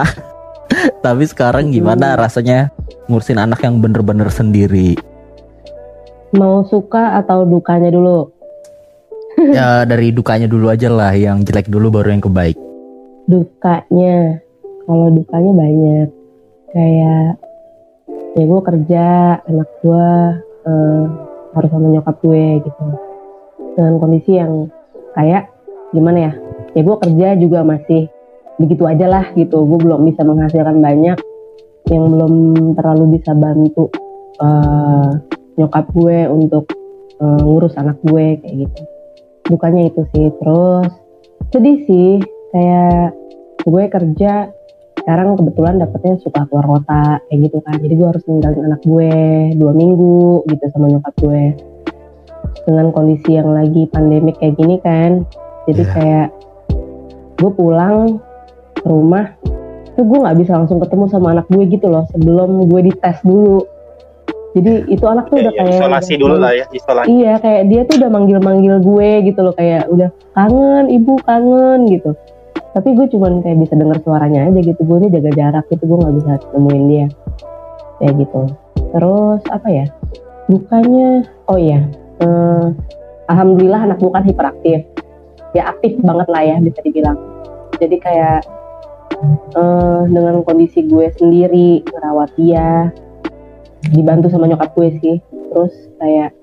Tapi 1.04 1.24
sekarang 1.28 1.68
gimana 1.68 2.16
rasanya 2.16 2.72
ngurusin 3.12 3.36
anak 3.36 3.60
yang 3.64 3.80
bener-bener 3.84 4.32
sendiri? 4.32 4.96
mau 6.28 6.60
suka 6.68 7.16
atau 7.24 7.48
dukanya 7.48 7.88
dulu 7.88 8.28
ya 9.56 9.88
dari 9.88 10.12
dukanya 10.12 10.44
dulu 10.44 10.68
aja 10.68 10.92
lah, 10.92 11.16
yang 11.16 11.40
jelek 11.40 11.72
dulu 11.72 11.88
baru 11.88 12.12
yang 12.12 12.20
kebaik. 12.20 12.67
Dukanya. 13.28 14.40
Kalau 14.88 15.06
dukanya 15.12 15.52
banyak. 15.52 16.08
Kayak 16.72 17.28
ya 18.36 18.44
gue 18.44 18.60
kerja 18.64 19.04
anak 19.44 19.68
gue 19.84 20.08
eh, 20.64 21.04
harus 21.52 21.70
sama 21.70 21.86
nyokap 21.92 22.16
gue 22.24 22.64
gitu. 22.64 22.84
Dengan 23.76 23.94
kondisi 24.00 24.32
yang 24.40 24.72
kayak 25.12 25.52
gimana 25.92 26.18
ya 26.18 26.32
ya 26.76 26.80
gue 26.84 26.96
kerja 27.00 27.28
juga 27.40 27.64
masih 27.64 28.08
begitu 28.56 28.88
aja 28.88 29.06
lah 29.06 29.24
gitu. 29.36 29.60
Gue 29.68 29.78
belum 29.84 30.08
bisa 30.08 30.24
menghasilkan 30.24 30.80
banyak 30.80 31.18
yang 31.88 32.04
belum 32.08 32.32
terlalu 32.76 33.20
bisa 33.20 33.36
bantu 33.36 33.92
eh, 34.40 35.10
nyokap 35.60 35.84
gue 35.92 36.18
untuk 36.32 36.64
eh, 37.20 37.40
ngurus 37.44 37.76
anak 37.76 38.00
gue 38.08 38.40
kayak 38.40 38.56
gitu. 38.64 38.82
Dukanya 39.52 39.88
itu 39.92 40.04
sih. 40.16 40.32
Terus 40.40 40.88
sedih 41.48 41.80
sih 41.88 42.37
kayak 42.50 43.12
gue 43.62 43.84
kerja 43.88 44.32
sekarang 44.98 45.36
kebetulan 45.36 45.80
dapetnya 45.80 46.20
suka 46.20 46.44
keluar 46.48 46.66
kota 46.68 47.20
kayak 47.28 47.38
gitu 47.48 47.58
kan 47.64 47.76
jadi 47.80 47.94
gue 47.96 48.06
harus 48.08 48.24
ninggalin 48.28 48.62
anak 48.68 48.80
gue 48.84 49.10
dua 49.56 49.72
minggu 49.72 50.44
gitu 50.46 50.64
sama 50.68 50.86
nyokap 50.88 51.14
gue 51.16 51.42
dengan 52.68 52.86
kondisi 52.92 53.30
yang 53.32 53.56
lagi 53.56 53.88
pandemik 53.88 54.36
kayak 54.36 54.56
gini 54.56 54.76
kan 54.84 55.24
jadi 55.64 55.82
Iya. 55.84 55.92
kayak 55.96 56.26
gue 57.38 57.50
pulang 57.54 58.20
ke 58.74 58.84
rumah 58.84 59.32
tuh 59.96 60.04
gue 60.04 60.18
nggak 60.20 60.38
bisa 60.38 60.52
langsung 60.60 60.78
ketemu 60.78 61.04
sama 61.08 61.32
anak 61.32 61.46
gue 61.48 61.64
gitu 61.66 61.88
loh 61.88 62.04
sebelum 62.12 62.68
gue 62.68 62.80
dites 62.92 63.18
dulu 63.24 63.64
jadi 64.52 64.88
itu 64.88 65.04
anak 65.04 65.28
tuh 65.28 65.38
Ya, 65.38 65.42
udah 65.48 65.52
ya, 65.52 65.60
kayak 65.60 65.76
isolasi 65.76 66.12
dulu 66.16 66.34
lah 66.36 66.52
ya 66.52 66.66
isolasi 66.68 67.06
Iya 67.08 67.32
kayak 67.38 67.62
dia 67.68 67.80
tuh 67.84 67.94
udah 68.00 68.10
manggil-manggil 68.10 68.74
gue 68.80 69.10
gitu 69.28 69.40
loh 69.40 69.54
kayak 69.54 69.88
udah 69.88 70.08
kangen 70.32 70.84
ibu 70.88 71.14
kangen 71.22 71.80
gitu. 71.88 72.10
Tapi 72.76 72.88
gue 72.94 73.06
cuman 73.16 73.40
kayak 73.40 73.58
bisa 73.64 73.74
denger 73.74 73.98
suaranya 74.04 74.48
aja 74.48 74.60
gitu. 74.60 74.80
Gue 74.84 74.96
ini 75.02 75.08
jaga 75.12 75.30
jarak 75.34 75.64
gitu 75.72 75.84
gue 75.88 75.98
nggak 75.98 76.14
bisa 76.20 76.32
nemuin 76.54 76.84
dia 76.88 77.06
kayak 77.98 78.14
gitu. 78.22 78.40
Terus 78.94 79.42
apa 79.50 79.68
ya? 79.68 79.86
Dukanya 80.48 81.08
oh 81.48 81.58
iya. 81.58 81.80
eh, 82.22 82.66
Alhamdulillah 83.28 83.92
anak 83.92 83.98
gue 84.00 84.10
kan 84.12 84.24
hiperaktif. 84.24 84.80
Ya 85.56 85.72
aktif 85.72 85.96
banget 86.00 86.28
lah 86.28 86.42
ya 86.44 86.56
bisa 86.60 86.78
dibilang. 86.84 87.18
Jadi 87.76 87.96
kayak 88.00 88.40
eh, 89.56 90.02
dengan 90.08 90.44
kondisi 90.44 90.84
gue 90.86 91.10
sendiri 91.16 91.82
merawat 91.88 92.30
dia 92.36 92.92
dibantu 93.94 94.28
sama 94.28 94.50
nyokap 94.50 94.74
gue 94.74 94.90
sih 94.98 95.16
terus 95.54 95.74
kayak 96.02 96.34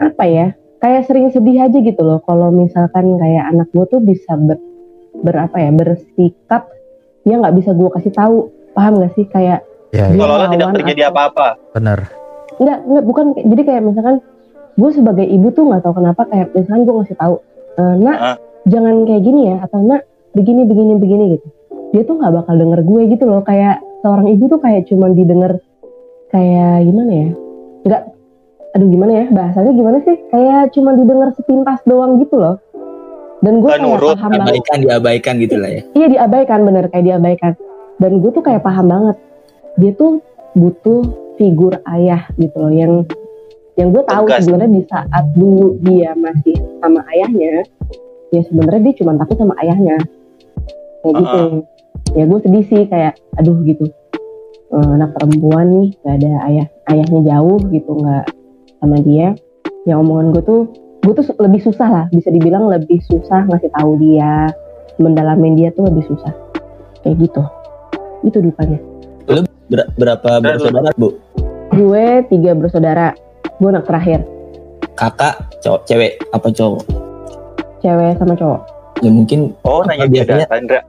apa 0.00 0.24
ya 0.26 0.46
kayak 0.78 1.04
sering 1.04 1.28
sedih 1.28 1.58
aja 1.60 1.78
gitu 1.78 1.98
loh. 1.98 2.20
Kalau 2.20 2.48
misalkan 2.48 3.16
kayak 3.16 3.44
anak 3.46 3.68
gue 3.70 3.84
tuh 3.86 3.98
bisa 3.98 4.34
ber, 4.34 4.58
berapa 5.18 5.54
ya 5.54 5.70
bersikap 5.70 6.68
dia 7.22 7.34
nggak 7.34 7.54
bisa 7.54 7.70
gue 7.70 7.88
kasih 7.90 8.12
tahu. 8.12 8.36
Paham 8.70 9.00
gak 9.00 9.12
sih? 9.12 9.24
Kayak 9.26 9.64
Ya, 9.88 10.10
Dia 10.10 10.18
kalau 10.18 10.50
tidak 10.50 10.68
terjadi 10.74 11.02
atau- 11.02 11.12
apa-apa. 11.14 11.46
Bener. 11.72 11.98
nggak 12.56 12.78
nggak 12.82 13.04
bukan 13.06 13.26
jadi 13.38 13.62
kayak 13.64 13.82
misalkan 13.82 14.16
gue 14.74 14.90
sebagai 14.90 15.24
ibu 15.24 15.48
tuh 15.50 15.64
nggak 15.66 15.82
tahu 15.82 15.94
kenapa 15.94 16.24
kayak 16.24 16.46
misalkan 16.52 16.82
gue 16.82 16.94
ngasih 16.94 17.16
tahu 17.16 17.34
e, 17.70 17.82
nak 17.98 18.16
Ah. 18.18 18.36
jangan 18.64 19.04
kayak 19.04 19.22
gini 19.22 19.40
ya 19.46 19.56
atau 19.60 19.80
nak 19.80 20.04
begini 20.32 20.64
begini 20.64 20.92
begini 20.94 21.24
gitu. 21.32 21.46
Dia 21.90 22.02
tuh 22.02 22.16
nggak 22.16 22.32
bakal 22.34 22.54
denger 22.54 22.80
gue 22.82 23.02
gitu 23.10 23.24
loh. 23.24 23.40
Kayak 23.40 23.80
seorang 24.00 24.26
ibu 24.26 24.44
tuh 24.46 24.56
kayak 24.58 24.84
cuman 24.84 25.10
didengar 25.12 25.52
kayak 26.26 26.76
gimana 26.82 27.12
ya? 27.12 27.28
Nggak 27.84 28.02
aduh 28.76 28.88
gimana 28.92 29.12
ya? 29.12 29.26
Bahasanya 29.32 29.72
gimana 29.72 29.98
sih? 30.04 30.16
Kayak 30.28 30.76
cuman 30.76 30.94
didengar 31.00 31.28
sepintas 31.32 31.80
doang 31.88 32.20
gitu 32.20 32.36
loh. 32.36 32.60
Dan 33.40 33.64
gue 33.64 33.68
kayak 33.72 33.84
nurut, 33.84 34.16
paham 34.20 34.30
banget. 34.36 34.44
Abaikan 34.52 34.78
diabaikan 34.84 35.34
gitu 35.40 35.56
lah 35.56 35.70
ya. 35.72 35.82
iya 35.96 36.06
diabaikan 36.12 36.60
bener. 36.68 36.84
Kayak 36.92 37.04
diabaikan. 37.08 37.52
Dan 37.96 38.12
gue 38.20 38.30
tuh 38.36 38.44
kayak 38.44 38.60
paham 38.60 38.86
banget. 38.92 39.16
Dia 39.80 39.92
tuh 39.96 40.20
butuh 40.52 41.04
figur 41.36 41.80
ayah 41.88 42.28
gitu 42.40 42.56
loh 42.56 42.72
yang 42.72 42.92
yang 43.76 43.92
gue 43.92 44.00
tahu 44.08 44.24
sebenarnya 44.24 44.72
di 44.72 44.82
saat 44.88 45.24
dulu 45.36 45.76
dia 45.84 46.16
masih 46.16 46.56
sama 46.80 47.04
ayahnya 47.12 47.60
ya 48.32 48.40
sebenarnya 48.48 48.80
dia 48.88 48.94
cuma 49.04 49.12
takut 49.20 49.36
sama 49.36 49.54
ayahnya. 49.60 49.96
Kayak 51.04 51.14
gitu. 51.20 51.40
Ya 52.16 52.24
gue 52.24 52.38
sedih 52.40 52.64
sih 52.66 52.82
kayak 52.88 53.20
aduh 53.36 53.56
gitu. 53.68 53.92
Eh, 54.66 54.90
anak 54.98 55.14
perempuan 55.14 55.66
nih 55.70 55.88
gak 56.02 56.14
ada 56.24 56.32
ayah 56.50 56.66
ayahnya 56.90 57.20
jauh 57.22 57.60
gitu. 57.70 57.92
Nggak 58.00 58.24
sama 58.80 58.96
dia 59.00 59.34
ya 59.86 59.94
omongan 59.98 60.34
gue 60.34 60.42
tuh 60.44 60.60
gue 61.06 61.12
tuh 61.14 61.24
lebih 61.38 61.62
susah 61.62 61.88
lah 61.88 62.04
bisa 62.10 62.28
dibilang 62.34 62.66
lebih 62.66 62.98
susah 63.06 63.46
ngasih 63.46 63.70
tahu 63.74 63.94
dia 64.02 64.50
mendalamin 65.00 65.56
dia 65.56 65.68
tuh 65.72 65.88
lebih 65.88 66.04
susah. 66.08 66.32
Kayak 67.04 67.28
gitu. 67.28 67.42
Itu 68.24 68.38
dukanya. 68.42 68.78
Ber- 69.66 69.90
berapa 69.98 70.30
bersaudara 70.40 70.90
bu? 70.94 71.18
gue 71.76 72.06
tiga 72.32 72.56
bersaudara. 72.56 73.12
Gue 73.60 73.68
anak 73.72 73.84
terakhir. 73.88 74.24
Kakak 74.96 75.60
cowok 75.60 75.80
cewek 75.84 76.12
apa 76.32 76.48
cowok? 76.48 76.82
cewek 77.84 78.16
sama 78.16 78.32
cowok. 78.32 78.60
Ya 79.04 79.10
mungkin 79.12 79.52
oh 79.68 79.84
nanya 79.84 80.08
dia 80.08 80.24
biasanya? 80.24 80.46
Sandra 80.48 80.80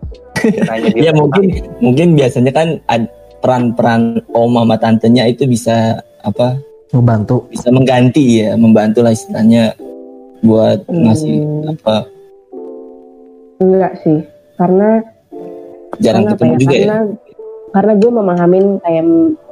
nanya 0.72 0.89
dia. 0.96 1.01
Ya 1.08 1.12
mungkin 1.12 1.44
mungkin 1.84 2.08
biasanya 2.15 2.51
kan 2.56 2.67
ad- 2.88 3.12
peran-peran 3.44 4.24
om 4.32 4.56
sama 4.56 4.75
tantenya 4.79 5.27
itu 5.27 5.44
bisa 5.46 6.00
apa 6.24 6.58
Ngebantu. 6.89 7.36
bisa 7.48 7.67
mengganti 7.67 8.24
ya 8.39 8.56
membantu 8.56 9.00
lah 9.01 9.12
istilahnya 9.12 9.75
buat 10.39 10.86
ngasih 10.86 11.38
Hmm. 11.38 11.72
apa 11.74 11.96
enggak 13.58 13.94
sih 14.00 14.20
karena 14.56 14.89
jarang 15.98 16.24
karena 16.24 16.29
apa 16.29 16.36
ketemu 16.38 16.53
ya 16.53 16.58
juga 16.58 16.72
ya 16.72 16.79
karena 16.79 16.98
karena 17.67 17.94
gue 17.96 18.12
memahamin 18.13 18.65
kayak 18.79 19.06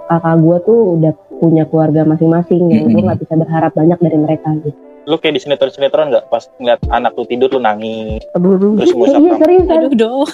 kakak 0.06 0.36
gue 0.38 0.58
tuh 0.64 0.80
udah 0.96 1.14
punya 1.36 1.64
keluarga 1.66 2.02
masing-masing 2.04 2.62
yang 2.70 2.86
gue 2.86 2.94
Mm-mm. 2.94 3.06
nggak 3.06 3.20
bisa 3.20 3.34
berharap 3.36 3.72
banyak 3.74 4.00
dari 4.00 4.18
mereka 4.18 4.50
gitu 4.62 4.78
lu 5.06 5.18
kayak 5.18 5.38
di 5.38 5.42
sinetron-sinetron 5.44 6.10
nggak 6.10 6.26
pas 6.30 6.50
ngeliat 6.56 6.82
anak 6.90 7.14
lu 7.14 7.26
tidur 7.26 7.46
lu 7.48 7.60
nangis 7.60 8.26
Aduh, 8.34 8.58
aduh. 8.58 8.74
terus 8.76 8.90
ngusap 8.92 9.20
iya 9.20 9.34
seriusan 9.36 9.78
Aduh 9.80 9.94
dong. 9.94 10.26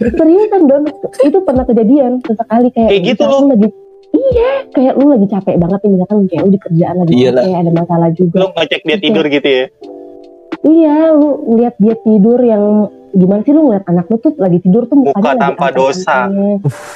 seriusan 0.00 0.60
don 0.64 0.82
itu 1.20 1.38
pernah 1.40 1.62
kejadian 1.62 2.18
sesekali 2.20 2.68
kayak 2.70 2.90
Kayak 2.90 3.02
gitu 3.06 3.22
loh. 3.22 3.46
lagi 3.46 3.68
iya 4.16 4.50
kayak 4.68 4.94
lu 4.96 5.06
lagi 5.08 5.26
capek 5.26 5.56
banget 5.56 5.80
nih 5.80 5.90
misalkan 5.92 6.16
kayak 6.26 6.42
lu 6.42 6.50
di 6.50 6.60
kerjaan 6.60 6.94
lagi 6.96 7.12
Iyalah. 7.12 7.42
capek 7.42 7.56
ada 7.58 7.72
masalah 7.74 8.08
juga. 8.10 8.36
Lu 8.36 8.46
ngecek 8.50 8.80
dia 8.82 8.96
tidur 8.98 9.24
gitu 9.26 9.48
ya? 9.48 9.64
Iya 10.62 10.96
lu 11.12 11.28
ngeliat 11.46 11.74
dia 11.76 11.94
tidur 11.96 12.40
yang 12.40 12.64
gimana 13.12 13.40
sih 13.40 13.52
lu 13.52 13.62
ngeliat 13.64 13.84
anak 13.86 14.06
lu 14.06 14.16
tuh 14.18 14.32
lagi 14.36 14.58
tidur 14.58 14.82
tuh 14.84 14.96
mukanya 14.98 15.16
Muka 15.16 15.30
lagi 15.30 15.42
tanpa 15.42 15.66
dosa. 15.70 16.18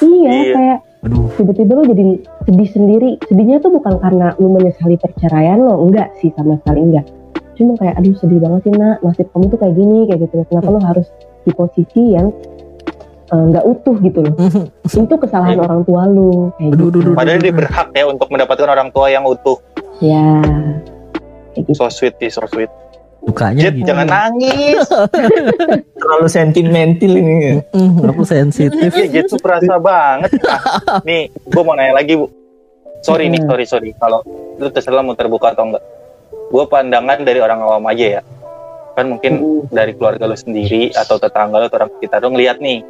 iya, 0.03 0.31
Iya. 0.31 0.53
kayak 0.53 0.79
Aduh. 1.01 1.29
tiba-tiba 1.33 1.73
lu 1.73 1.85
jadi 1.87 2.05
sedih 2.45 2.69
sendiri. 2.69 3.11
Sedihnya 3.23 3.57
tuh 3.59 3.71
bukan 3.71 3.95
karena 3.99 4.37
lu 4.37 4.49
menyesali 4.51 4.97
perceraian 4.97 5.59
lo 5.59 5.81
enggak 5.81 6.13
sih 6.19 6.29
sama 6.31 6.59
sekali 6.59 6.81
enggak. 6.83 7.07
Cuma 7.55 7.77
kayak 7.77 7.95
aduh 7.97 8.15
sedih 8.17 8.37
banget 8.37 8.61
sih 8.65 8.75
nak. 8.75 8.97
Nasib 9.01 9.27
kamu 9.31 9.45
tuh 9.49 9.59
kayak 9.59 9.75
gini 9.75 9.99
kayak 10.07 10.21
gitu. 10.25 10.35
Kenapa 10.45 10.69
lu 10.69 10.81
harus 10.81 11.07
di 11.41 11.53
posisi 11.53 12.03
yang 12.13 12.29
eh, 13.31 13.45
nggak 13.47 13.65
utuh 13.65 13.97
gitu 13.99 14.19
loh. 14.21 14.35
Itu 15.05 15.15
kesalahan 15.17 15.57
Iya. 15.57 15.65
orang 15.65 15.81
tua 15.83 16.03
lu 16.05 16.31
kayak 16.53 16.71
Aduh, 16.71 16.77
gitu. 16.77 16.87
aduh, 16.91 17.01
aduh. 17.03 17.15
padahal 17.15 17.39
dia 17.39 17.55
berhak 17.55 17.89
ya 17.91 18.05
untuk 18.05 18.29
mendapatkan 18.29 18.69
orang 18.69 18.89
tua 18.91 19.07
yang 19.09 19.25
utuh. 19.25 19.59
Ya. 19.99 20.27
Kayak 21.51 21.65
gitu. 21.65 21.73
So 21.77 21.89
sweet 21.89 22.15
sih 22.17 22.31
so 22.31 22.45
sweet. 22.47 22.71
Dukanya 23.21 23.69
Jet 23.69 23.75
gitu. 23.77 23.87
jangan 23.87 24.07
nangis. 24.07 24.81
Terlalu 26.01 26.27
sentimental 26.27 27.13
ini. 27.13 27.35
Ya. 27.37 27.53
Mm, 27.71 28.09
Aku 28.09 28.23
sensitif. 28.25 28.91
Iya 28.91 29.07
Jet 29.13 29.27
tuh 29.29 29.37
perasa 29.37 29.77
banget. 29.77 30.33
Nah, 30.41 30.61
nih 31.05 31.23
gue 31.29 31.63
mau 31.63 31.75
nanya 31.75 31.95
lagi 31.95 32.17
bu. 32.17 32.33
Sorry 33.01 33.29
nih 33.29 33.39
Hmm. 33.39 33.49
sorry 33.49 33.65
sorry. 33.65 33.91
Kalau 33.95 34.25
lu 34.57 34.69
terserah 34.69 35.01
mau 35.01 35.13
terbuka 35.13 35.53
atau 35.53 35.65
enggak. 35.67 35.85
Gue 36.49 36.65
pandangan 36.65 37.21
dari 37.21 37.39
orang 37.39 37.61
awam 37.61 37.85
aja 37.87 38.19
ya. 38.19 38.23
Kan 38.91 39.07
mungkin 39.11 39.33
dari 39.69 39.93
keluarga 39.93 40.25
lo 40.25 40.35
sendiri 40.35 40.89
atau 40.91 41.17
tetangga 41.17 41.57
lo 41.57 41.67
atau 41.67 41.79
orang 41.79 41.93
sekitar 41.95 42.21
lo 42.21 42.29
ngeliat 42.31 42.57
nih 42.57 42.81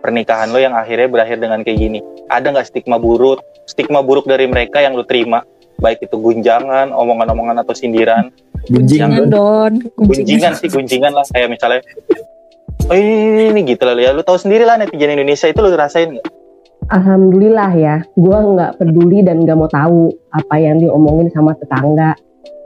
pernikahan 0.00 0.48
lo 0.50 0.58
yang 0.58 0.74
akhirnya 0.74 1.08
berakhir 1.10 1.38
dengan 1.42 1.62
kayak 1.62 1.78
gini. 1.78 1.98
Ada 2.30 2.54
nggak 2.54 2.66
stigma 2.68 2.96
buruk? 2.96 3.42
Stigma 3.68 4.00
buruk 4.00 4.24
dari 4.24 4.46
mereka 4.48 4.80
yang 4.80 4.96
lo 4.96 5.04
terima? 5.04 5.44
Baik 5.78 6.10
itu 6.10 6.16
gunjangan 6.18 6.90
omongan-omongan 6.90 7.62
atau 7.62 7.74
sindiran? 7.74 8.34
Gunjingan. 8.66 9.30
Don. 9.30 9.78
gunjingan. 9.94 10.58
Sih 10.58 10.70
gunjingan 10.70 11.14
lah. 11.14 11.26
Kayak 11.30 11.54
misalnya 11.54 11.80
oh 12.88 12.96
ini, 12.96 13.14
ini, 13.14 13.42
ini 13.52 13.60
gitu 13.74 13.82
lah 13.84 13.94
ya 13.98 14.10
lu 14.14 14.22
tahu 14.24 14.38
sendiri 14.40 14.64
lah 14.64 14.80
netizen 14.80 15.12
Indonesia 15.12 15.46
itu 15.50 15.60
lu 15.60 15.74
rasain 15.74 16.14
nggak? 16.16 16.26
Alhamdulillah 16.88 17.70
ya, 17.76 17.96
gue 18.16 18.38
nggak 18.38 18.80
peduli 18.80 19.20
dan 19.20 19.44
nggak 19.44 19.58
mau 19.60 19.68
tahu 19.68 20.08
apa 20.32 20.54
yang 20.56 20.80
diomongin 20.80 21.28
sama 21.36 21.52
tetangga. 21.60 22.16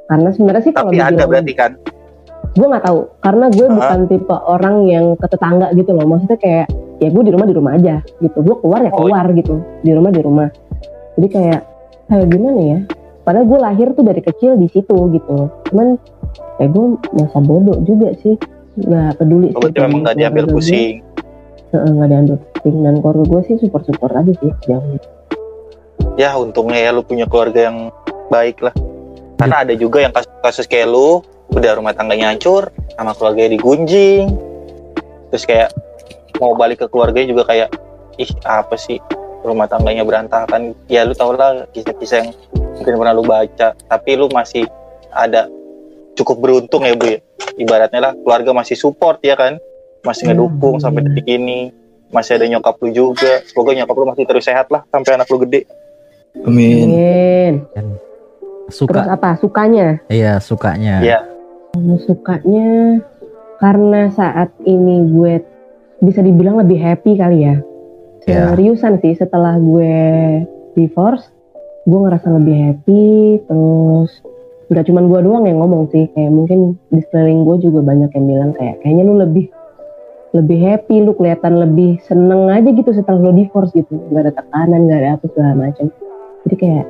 Karena 0.06 0.30
sebenarnya 0.30 0.62
sih 0.62 0.74
kalau 0.76 0.94
tapi 0.94 1.02
ada 1.02 1.26
berarti 1.26 1.52
kan? 1.58 1.74
Gue 2.54 2.66
nggak 2.70 2.84
tahu, 2.86 3.00
karena 3.18 3.46
gue 3.50 3.66
Hah? 3.66 3.74
bukan 3.74 4.00
tipe 4.06 4.36
orang 4.46 4.76
yang 4.86 5.06
ke 5.18 5.26
tetangga 5.26 5.74
gitu 5.74 5.90
loh. 5.90 6.06
Maksudnya 6.06 6.38
kayak 6.38 6.66
ya 7.02 7.11
gue 7.11 7.23
di 7.26 7.32
rumah 7.35 7.47
di 7.50 7.54
rumah 7.59 7.73
aja 7.75 7.99
gitu, 8.23 8.38
gue 8.38 8.56
keluar 8.62 8.80
ya 8.87 8.90
Oh. 8.94 9.02
keluar 9.02 9.26
gitu, 9.35 9.59
di 9.82 9.90
rumah 9.90 10.11
di 10.14 10.23
rumah. 10.23 10.49
Jadi 11.18 11.28
kayak 11.28 11.61
kayak 12.06 12.26
gimana 12.30 12.61
ya? 12.62 12.78
Padahal 13.26 13.47
gue 13.50 13.59
lahir 13.59 13.88
tuh 13.99 14.06
dari 14.06 14.23
kecil 14.23 14.54
di 14.54 14.71
situ 14.71 14.94
gitu. 15.11 15.50
Cuman 15.71 15.99
ya 16.62 16.66
gue 16.71 16.87
masa 17.18 17.38
bodoh 17.42 17.78
juga 17.82 18.14
sih, 18.23 18.38
nggak 18.78 19.18
peduli. 19.18 19.50
oh, 19.52 19.66
sih 19.66 19.75
memang 19.76 20.00
nggak 20.06 20.14
sama 20.16 20.21
diambil 20.23 20.44
pusing 20.49 20.97
nggak 21.73 22.09
diambil 22.09 22.37
pusing 22.40 22.76
dan 22.85 22.94
keluarga 23.00 23.25
gue 23.28 23.40
sih 23.49 23.56
support 23.61 23.85
support 23.88 24.12
aja 24.12 24.32
sih 24.40 24.52
jauh. 24.68 24.97
ya 26.21 26.37
untungnya 26.37 26.80
ya 26.80 26.90
lu 26.92 27.00
punya 27.04 27.25
keluarga 27.25 27.73
yang 27.73 27.88
baik 28.28 28.61
lah 28.61 28.73
karena 29.40 29.56
ada 29.64 29.75
juga 29.76 30.04
yang 30.04 30.12
kasus-kasus 30.12 30.68
kayak 30.68 30.88
lu 30.88 31.25
udah 31.52 31.73
rumah 31.76 31.92
tangganya 31.92 32.32
hancur 32.32 32.68
sama 32.97 33.12
keluarganya 33.16 33.56
digunjing 33.56 34.37
terus 35.32 35.44
kayak 35.49 35.68
mau 36.42 36.58
balik 36.58 36.82
ke 36.82 36.87
keluarganya 36.90 37.30
juga 37.30 37.46
kayak 37.46 37.70
ih 38.18 38.30
apa 38.42 38.75
sih 38.75 38.99
rumah 39.46 39.70
tangganya 39.70 40.02
berantakan 40.02 40.75
ya 40.90 41.06
lu 41.06 41.14
tau 41.14 41.30
lah 41.30 41.66
kisah-kisah 41.70 42.26
yang 42.26 42.30
mungkin 42.75 42.99
pernah 42.99 43.14
lu 43.14 43.22
baca 43.22 43.78
tapi 43.78 44.11
lu 44.18 44.26
masih 44.34 44.66
ada 45.14 45.46
cukup 46.18 46.42
beruntung 46.42 46.82
ya 46.82 46.99
bu 46.99 47.06
ya 47.06 47.18
ibaratnya 47.54 48.11
lah 48.11 48.12
keluarga 48.18 48.50
masih 48.50 48.75
support 48.75 49.22
ya 49.22 49.38
kan 49.38 49.62
masih 50.02 50.30
ngedukung 50.30 50.82
sampai 50.82 51.06
detik 51.06 51.30
ini 51.30 51.70
masih 52.11 52.42
ada 52.42 52.46
nyokap 52.50 52.75
lu 52.82 52.90
juga 52.90 53.38
semoga 53.46 53.70
nyokap 53.72 53.94
lu 53.94 54.06
masih 54.11 54.25
terus 54.26 54.44
sehat 54.44 54.66
lah 54.66 54.82
sampai 54.90 55.14
anak 55.14 55.30
lu 55.30 55.38
gede 55.46 55.62
Amin. 56.49 56.88
Amin. 56.88 57.54
Terus 57.76 58.88
Suka. 58.88 59.04
apa? 59.04 59.37
Sukanya? 59.37 60.00
Iya, 60.08 60.40
sukanya. 60.40 61.04
Iya. 61.04 61.18
Sukanya 62.08 63.00
karena 63.61 64.08
saat 64.16 64.49
ini 64.64 65.12
gue 65.12 65.44
bisa 66.02 66.21
dibilang 66.21 66.59
lebih 66.59 66.82
happy 66.82 67.14
kali 67.14 67.47
ya. 67.47 67.56
Iya. 68.26 68.54
Seriusan 68.54 68.99
sih 69.02 69.14
setelah 69.14 69.59
gue 69.59 69.94
divorce, 70.75 71.30
gue 71.87 71.99
ngerasa 71.99 72.28
lebih 72.35 72.56
happy. 72.59 73.06
Terus 73.47 74.11
nggak 74.71 74.85
cuman 74.90 75.04
gue 75.06 75.21
doang 75.23 75.44
yang 75.47 75.59
ngomong 75.62 75.87
sih, 75.94 76.11
kayak 76.11 76.32
mungkin 76.35 76.75
di 76.90 77.00
sekeliling 77.06 77.47
gue 77.47 77.56
juga 77.71 77.80
banyak 77.87 78.11
yang 78.14 78.26
bilang 78.26 78.50
kayak 78.56 78.82
kayaknya 78.82 79.04
lu 79.06 79.14
lebih 79.21 79.47
lebih 80.32 80.59
happy, 80.64 81.04
lu 81.04 81.12
kelihatan 81.12 81.61
lebih 81.61 82.00
seneng 82.09 82.49
aja 82.49 82.73
gitu 82.73 82.90
setelah 82.97 83.21
lu 83.21 83.37
divorce 83.37 83.68
gitu, 83.76 84.00
nggak 84.11 84.23
ada 84.26 84.32
tekanan, 84.32 84.88
nggak 84.88 84.99
ada 85.04 85.11
apa 85.21 85.25
segala 85.28 85.52
macam. 85.54 85.87
Jadi 86.49 86.56
kayak 86.56 86.87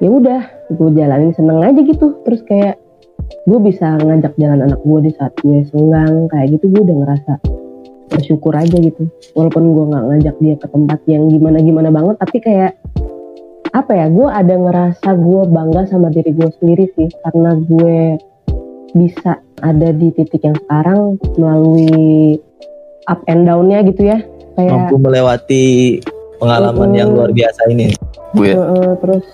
ya 0.00 0.08
udah, 0.08 0.40
gue 0.72 0.88
jalanin 0.96 1.32
seneng 1.36 1.60
aja 1.60 1.76
gitu. 1.76 2.16
Terus 2.24 2.40
kayak 2.48 2.80
gue 3.44 3.58
bisa 3.60 4.00
ngajak 4.00 4.32
jalan 4.40 4.64
anak 4.64 4.80
gue 4.80 5.00
di 5.06 5.12
saat 5.12 5.36
gue 5.44 5.60
senggang 5.68 6.24
kayak 6.32 6.56
gitu 6.56 6.72
gue 6.72 6.82
udah 6.88 6.96
ngerasa 7.04 7.32
bersyukur 8.10 8.52
aja 8.52 8.76
gitu 8.76 9.06
walaupun 9.38 9.72
gue 9.72 9.84
nggak 9.94 10.04
ngajak 10.10 10.36
dia 10.42 10.54
ke 10.58 10.66
tempat 10.66 11.00
yang 11.06 11.30
gimana 11.30 11.58
gimana 11.62 11.88
banget 11.94 12.16
tapi 12.18 12.36
kayak 12.42 12.72
apa 13.70 13.92
ya 13.94 14.06
gue 14.10 14.26
ada 14.26 14.54
ngerasa 14.58 15.08
gue 15.14 15.42
bangga 15.46 15.82
sama 15.86 16.10
diri 16.10 16.34
gue 16.34 16.50
sendiri 16.58 16.90
sih 16.98 17.08
karena 17.22 17.54
gue 17.54 18.18
bisa 18.90 19.38
ada 19.62 19.88
di 19.94 20.10
titik 20.10 20.42
yang 20.42 20.58
sekarang 20.66 21.14
melalui 21.38 22.42
up 23.06 23.22
and 23.30 23.46
down-nya 23.46 23.86
gitu 23.86 24.10
ya 24.10 24.18
kayak 24.58 24.90
Mampu 24.90 24.96
melewati 24.98 25.64
pengalaman 26.42 26.90
Mm-mm. 26.90 26.98
yang 26.98 27.10
luar 27.14 27.30
biasa 27.30 27.60
ini. 27.70 27.94
Bu 28.34 28.42
ya. 28.42 28.54
Heeh, 28.58 28.90
terus 28.98 29.24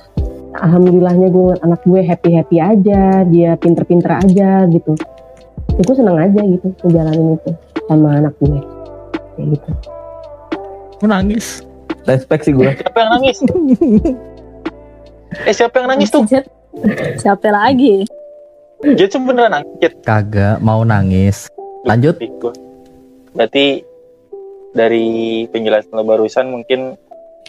alhamdulillahnya 0.61 1.29
gue 1.33 1.53
anak 1.65 1.81
gue 1.85 2.01
happy 2.05 2.31
happy 2.37 2.57
aja 2.61 3.25
dia 3.29 3.57
pinter 3.61 3.85
pinter 3.85 4.09
aja 4.09 4.65
gitu 4.73 4.97
ya, 5.77 5.83
gue 5.85 5.95
seneng 5.97 6.17
aja 6.17 6.41
gitu 6.41 6.73
ngejalanin 6.85 7.37
itu 7.37 7.51
sama 7.87 8.19
anak 8.19 8.35
gue 8.43 8.61
kayak 9.37 9.49
gitu 9.55 9.71
Aku 10.97 11.05
nangis. 11.13 11.61
Respect 12.09 12.49
sih 12.49 12.57
gue. 12.57 12.73
siapa 12.73 12.97
yang 13.05 13.11
nangis 13.21 13.37
eh 15.45 15.53
siapa 15.53 15.75
yang 15.85 15.89
nangis 15.93 16.09
tuh. 16.09 16.25
Siapa 17.21 17.49
lagi? 17.53 18.09
Jet 18.97 19.13
sebenernya 19.13 19.61
nangis 19.61 19.73
Jet 19.85 19.95
Kagak 20.01 20.65
mau 20.65 20.81
nangis. 20.89 21.53
Lanjut. 21.85 22.17
Berarti 23.37 23.85
dari 24.73 25.45
penjelasan 25.53 25.93
lo 25.93 26.05
barusan 26.09 26.49
mungkin 26.49 26.97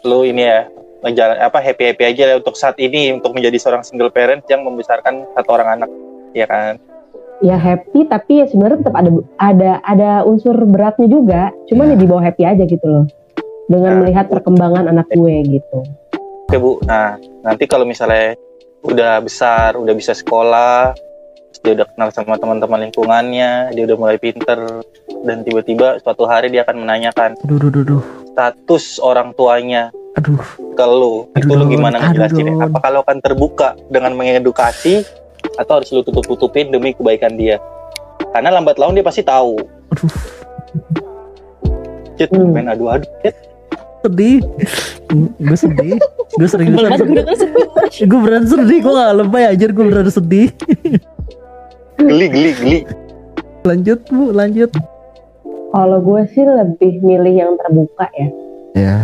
lo 0.04 0.28
ini 0.28 0.44
ya 0.44 0.68
ngejalan 1.08 1.40
apa 1.40 1.64
happy 1.64 1.96
happy 1.96 2.04
aja 2.04 2.24
lah 2.28 2.36
untuk 2.44 2.60
saat 2.60 2.76
ini 2.80 3.16
untuk 3.16 3.32
menjadi 3.32 3.56
seorang 3.60 3.84
single 3.88 4.12
parent 4.12 4.44
yang 4.52 4.64
membesarkan 4.68 5.24
satu 5.36 5.50
orang 5.56 5.80
anak 5.80 5.90
ya 6.36 6.44
kan 6.48 6.76
ya 7.44 7.58
happy 7.58 8.10
tapi 8.10 8.42
ya 8.42 8.46
sebenarnya 8.50 8.82
tetap 8.86 8.96
ada 8.98 9.12
ada 9.38 9.72
ada 9.86 10.10
unsur 10.26 10.56
beratnya 10.66 11.08
juga. 11.10 11.42
Cuman 11.70 11.94
ya 11.94 11.98
di 11.98 12.08
bawah 12.08 12.24
happy 12.24 12.44
aja 12.46 12.64
gitu 12.66 12.86
loh. 12.86 13.06
Dengan 13.68 14.00
Nah. 14.00 14.00
melihat 14.08 14.26
perkembangan 14.32 14.88
anak 14.88 15.08
gue 15.12 15.36
gitu. 15.44 15.80
Oke 16.48 16.58
bu. 16.58 16.80
Nah 16.88 17.20
nanti 17.44 17.68
kalau 17.68 17.84
misalnya 17.84 18.40
udah 18.88 19.20
besar 19.20 19.76
udah 19.76 19.92
bisa 19.92 20.16
sekolah 20.16 20.96
dia 21.66 21.74
udah 21.74 21.88
kenal 21.90 22.10
sama 22.14 22.38
teman-teman 22.38 22.88
lingkungannya 22.88 23.74
dia 23.74 23.84
udah 23.84 23.98
mulai 23.98 24.18
pinter 24.22 24.86
dan 25.26 25.42
tiba-tiba 25.42 25.98
suatu 26.00 26.30
hari 26.30 26.54
dia 26.54 26.64
akan 26.64 26.86
menanyakan 26.86 27.34
Aduh, 27.44 27.58
aduh, 27.58 27.82
aduh, 27.84 28.04
status 28.32 29.02
orang 29.02 29.34
tuanya 29.34 29.90
Aduh, 30.16 30.38
ke 30.78 30.86
lu 30.86 31.28
itu 31.34 31.54
lu 31.54 31.66
gimana 31.70 31.98
ngejelasin 32.00 32.62
apa 32.62 32.78
kalau 32.80 33.02
akan 33.02 33.18
terbuka 33.20 33.74
dengan 33.90 34.14
mengedukasi 34.14 35.02
atau 35.58 35.74
harus 35.76 35.90
lu 35.90 36.02
tutup-tutupin 36.02 36.70
demi 36.70 36.94
kebaikan 36.94 37.34
dia 37.34 37.58
karena 38.32 38.54
lambat 38.54 38.78
laun 38.78 38.94
dia 38.94 39.02
pasti 39.02 39.22
tahu 39.22 39.58
aduh, 39.92 40.14
Cit, 42.16 42.30
Hmm. 42.30 42.50
main 42.50 42.66
adu-adu 42.66 43.06
sedih. 44.00 44.40
gue 45.38 45.58
sedih. 45.58 45.98
Gue 46.32 46.48
Beneran 46.48 46.90
gue 46.90 46.98
sedih. 46.98 47.16
denger 47.16 47.36
sedih. 47.36 47.66
Gue 48.04 48.20
beneran 48.20 48.46
sedih. 48.46 48.80
Gue 48.80 48.94
gak 48.94 49.14
lebay 49.16 49.44
anjir. 49.46 49.70
Gue 49.72 49.84
beneran 49.86 50.10
sedih. 50.10 50.48
geli 51.98 52.26
geli 52.28 52.52
geli 52.54 52.80
Lanjut, 53.64 54.00
Bu. 54.08 54.32
Lanjut. 54.32 54.72
kalau 55.68 56.00
gue 56.00 56.22
sih 56.32 56.42
lebih 56.42 57.02
milih 57.02 57.34
yang 57.36 57.52
terbuka 57.58 58.08
ya 58.14 58.30
Ya. 58.74 58.98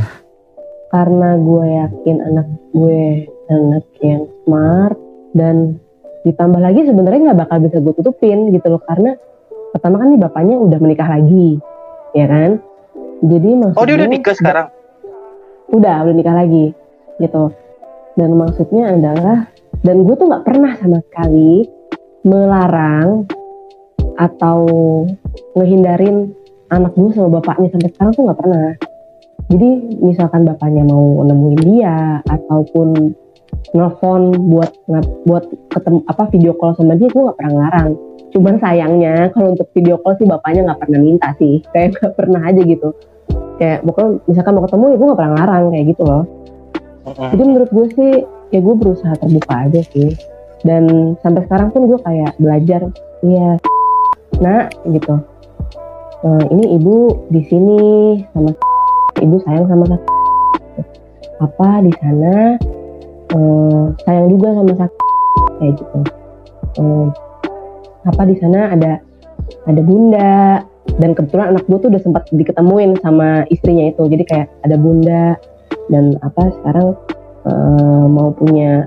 karena 0.90 1.36
gue 1.36 1.66
yakin 1.68 2.18
anak 2.24 2.48
gue 2.72 3.04
anak 3.48 3.86
yang 4.00 4.24
smart 4.42 4.96
dan 5.34 5.83
ditambah 6.24 6.62
lagi 6.64 6.88
sebenarnya 6.88 7.32
nggak 7.32 7.40
bakal 7.48 7.58
bisa 7.60 7.78
gue 7.84 7.94
tutupin 8.00 8.52
gitu 8.52 8.68
loh 8.72 8.82
karena 8.84 9.20
pertama 9.76 10.00
kan 10.00 10.08
nih 10.14 10.22
bapaknya 10.22 10.56
udah 10.56 10.80
menikah 10.80 11.10
lagi 11.12 11.60
ya 12.16 12.26
kan? 12.30 12.62
Jadi 13.24 13.50
maksudnya 13.56 13.82
oh 13.82 13.88
dia 13.88 13.98
udah 14.00 14.10
nikah 14.10 14.36
sekarang? 14.36 14.68
Udah 15.72 15.96
udah 16.08 16.16
nikah 16.16 16.36
lagi 16.36 16.66
gitu. 17.20 17.52
Dan 18.14 18.38
maksudnya 18.38 18.94
adalah 18.94 19.50
dan 19.82 20.06
gue 20.06 20.16
tuh 20.16 20.28
nggak 20.30 20.46
pernah 20.46 20.72
sama 20.78 21.00
sekali 21.10 21.66
melarang 22.24 23.28
atau 24.16 24.60
ngehindarin 25.58 26.30
anak 26.70 26.94
gue 26.94 27.12
sama 27.12 27.42
bapaknya 27.42 27.74
sampai 27.74 27.90
sekarang 27.92 28.14
tuh 28.14 28.24
nggak 28.30 28.40
pernah. 28.40 28.70
Jadi 29.52 29.70
misalkan 30.00 30.48
bapaknya 30.48 30.88
mau 30.88 31.20
nemuin 31.26 31.62
dia 31.68 32.24
ataupun 32.26 33.12
nelfon 33.72 34.36
buat 34.52 34.72
buat 35.24 35.44
ketemu 35.72 36.00
apa 36.12 36.24
video 36.36 36.52
call 36.60 36.76
sama 36.76 37.00
dia 37.00 37.08
gue 37.08 37.22
nggak 37.24 37.38
pernah 37.40 37.54
ngarang. 37.64 37.90
Cuman 38.36 38.56
sayangnya 38.60 39.32
kalau 39.32 39.56
untuk 39.56 39.72
video 39.72 39.96
call 40.04 40.20
sih 40.20 40.28
bapaknya 40.28 40.68
nggak 40.68 40.82
pernah 40.84 41.00
minta 41.00 41.30
sih. 41.40 41.64
Kayak 41.72 41.96
nggak 41.96 42.14
pernah 42.20 42.42
aja 42.44 42.62
gitu. 42.62 42.90
Kayak 43.58 43.80
pokoknya 43.88 44.10
misalkan 44.28 44.54
mau 44.58 44.64
ketemu 44.68 44.86
ya 44.86 44.96
gue 44.96 45.08
nggak 45.08 45.20
pernah 45.20 45.34
ngarang 45.40 45.64
kayak 45.72 45.86
gitu 45.96 46.04
loh. 46.04 46.24
Jadi 47.04 47.44
menurut 47.44 47.70
gue 47.72 47.86
sih 47.96 48.12
ya 48.56 48.60
gue 48.60 48.76
berusaha 48.76 49.14
terbuka 49.18 49.54
aja 49.70 49.82
sih. 49.96 50.10
Dan 50.64 51.16
sampai 51.20 51.44
sekarang 51.48 51.70
pun 51.72 51.88
gue 51.88 52.00
kayak 52.04 52.36
belajar 52.40 52.82
iya 53.24 53.56
nak 54.44 54.76
gitu. 54.88 55.16
"Eh, 56.24 56.44
ini 56.52 56.80
ibu 56.80 57.28
di 57.32 57.42
sini 57.48 57.82
sama 58.34 58.52
ibu 59.26 59.36
sayang 59.44 59.68
sama 59.68 59.86
apa 61.44 61.84
di 61.84 61.92
sana 62.00 62.56
eh, 63.34 63.84
sayang 64.06 64.28
juga 64.30 64.48
sama 64.54 64.74
sakit 64.78 65.04
kayak 65.60 65.74
gitu. 65.82 66.00
Eh, 66.80 67.08
apa 68.04 68.22
di 68.28 68.36
sana 68.38 68.74
ada 68.74 68.92
ada 69.68 69.82
bunda. 69.84 70.64
Dan 71.00 71.16
kebetulan 71.16 71.56
anak 71.56 71.64
gue 71.72 71.80
tuh 71.80 71.90
udah 71.90 72.04
sempat 72.04 72.28
diketemuin 72.30 73.00
sama 73.00 73.48
istrinya 73.48 73.88
itu. 73.88 74.04
Jadi 74.06 74.24
kayak 74.28 74.48
ada 74.68 74.76
bunda 74.76 75.40
dan 75.88 76.20
apa 76.22 76.54
sekarang 76.60 76.94
eh, 77.48 78.06
mau 78.12 78.30
punya 78.36 78.86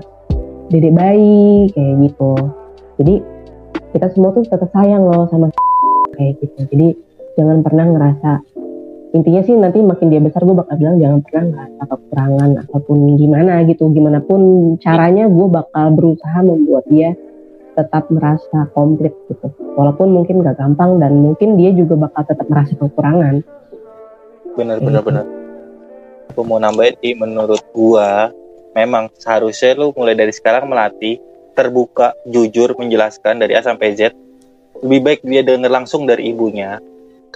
dedek 0.69 0.93
bayi 0.93 1.67
kayak 1.73 1.93
gitu. 2.05 2.33
Jadi 3.01 3.15
kita 3.97 4.07
semua 4.13 4.29
tuh 4.35 4.45
tetap 4.45 4.69
sayang 4.71 5.03
loh 5.03 5.25
sama 5.33 5.49
kayak 6.15 6.37
gitu. 6.43 6.69
Jadi 6.69 6.87
jangan 7.37 7.65
pernah 7.65 7.85
ngerasa 7.89 8.31
intinya 9.17 9.41
sih 9.41 9.55
nanti 9.57 9.81
makin 9.81 10.07
dia 10.13 10.21
besar 10.21 10.45
gue 10.45 10.53
bakal 10.53 10.77
bilang 10.77 11.01
jangan 11.01 11.19
pernah 11.25 11.43
ngerasa 11.49 11.83
kekurangan 11.89 12.49
ataupun 12.67 12.97
gimana 13.17 13.53
gitu. 13.65 13.89
Gimana 13.89 14.19
pun 14.21 14.41
caranya 14.77 15.25
gue 15.25 15.47
bakal 15.49 15.85
berusaha 15.97 16.39
membuat 16.45 16.85
dia 16.87 17.17
tetap 17.73 18.09
merasa 18.13 18.69
komplit 18.73 19.13
gitu. 19.29 19.49
Walaupun 19.77 20.09
mungkin 20.13 20.45
gak 20.45 20.57
gampang 20.57 21.01
dan 21.01 21.17
mungkin 21.17 21.57
dia 21.57 21.73
juga 21.73 21.97
bakal 21.97 22.25
tetap 22.25 22.45
merasa 22.49 22.73
kekurangan. 22.77 23.41
Bener 24.57 24.77
bener 24.81 25.01
bener 25.05 25.25
aku 26.37 26.45
mau 26.45 26.61
nambahin 26.61 26.93
sih 27.01 27.17
menurut 27.17 27.65
gua 27.73 28.29
memang 28.77 29.09
seharusnya 29.17 29.73
lu 29.73 29.89
mulai 29.97 30.13
dari 30.13 30.29
sekarang 30.29 30.69
melatih 30.69 31.17
terbuka 31.57 32.13
jujur 32.29 32.77
menjelaskan 32.77 33.41
dari 33.41 33.57
A 33.57 33.65
sampai 33.65 33.97
Z. 33.97 34.13
Lebih 34.85 35.01
baik 35.01 35.19
dia 35.25 35.41
denger 35.41 35.73
langsung 35.73 36.05
dari 36.05 36.29
ibunya 36.29 36.77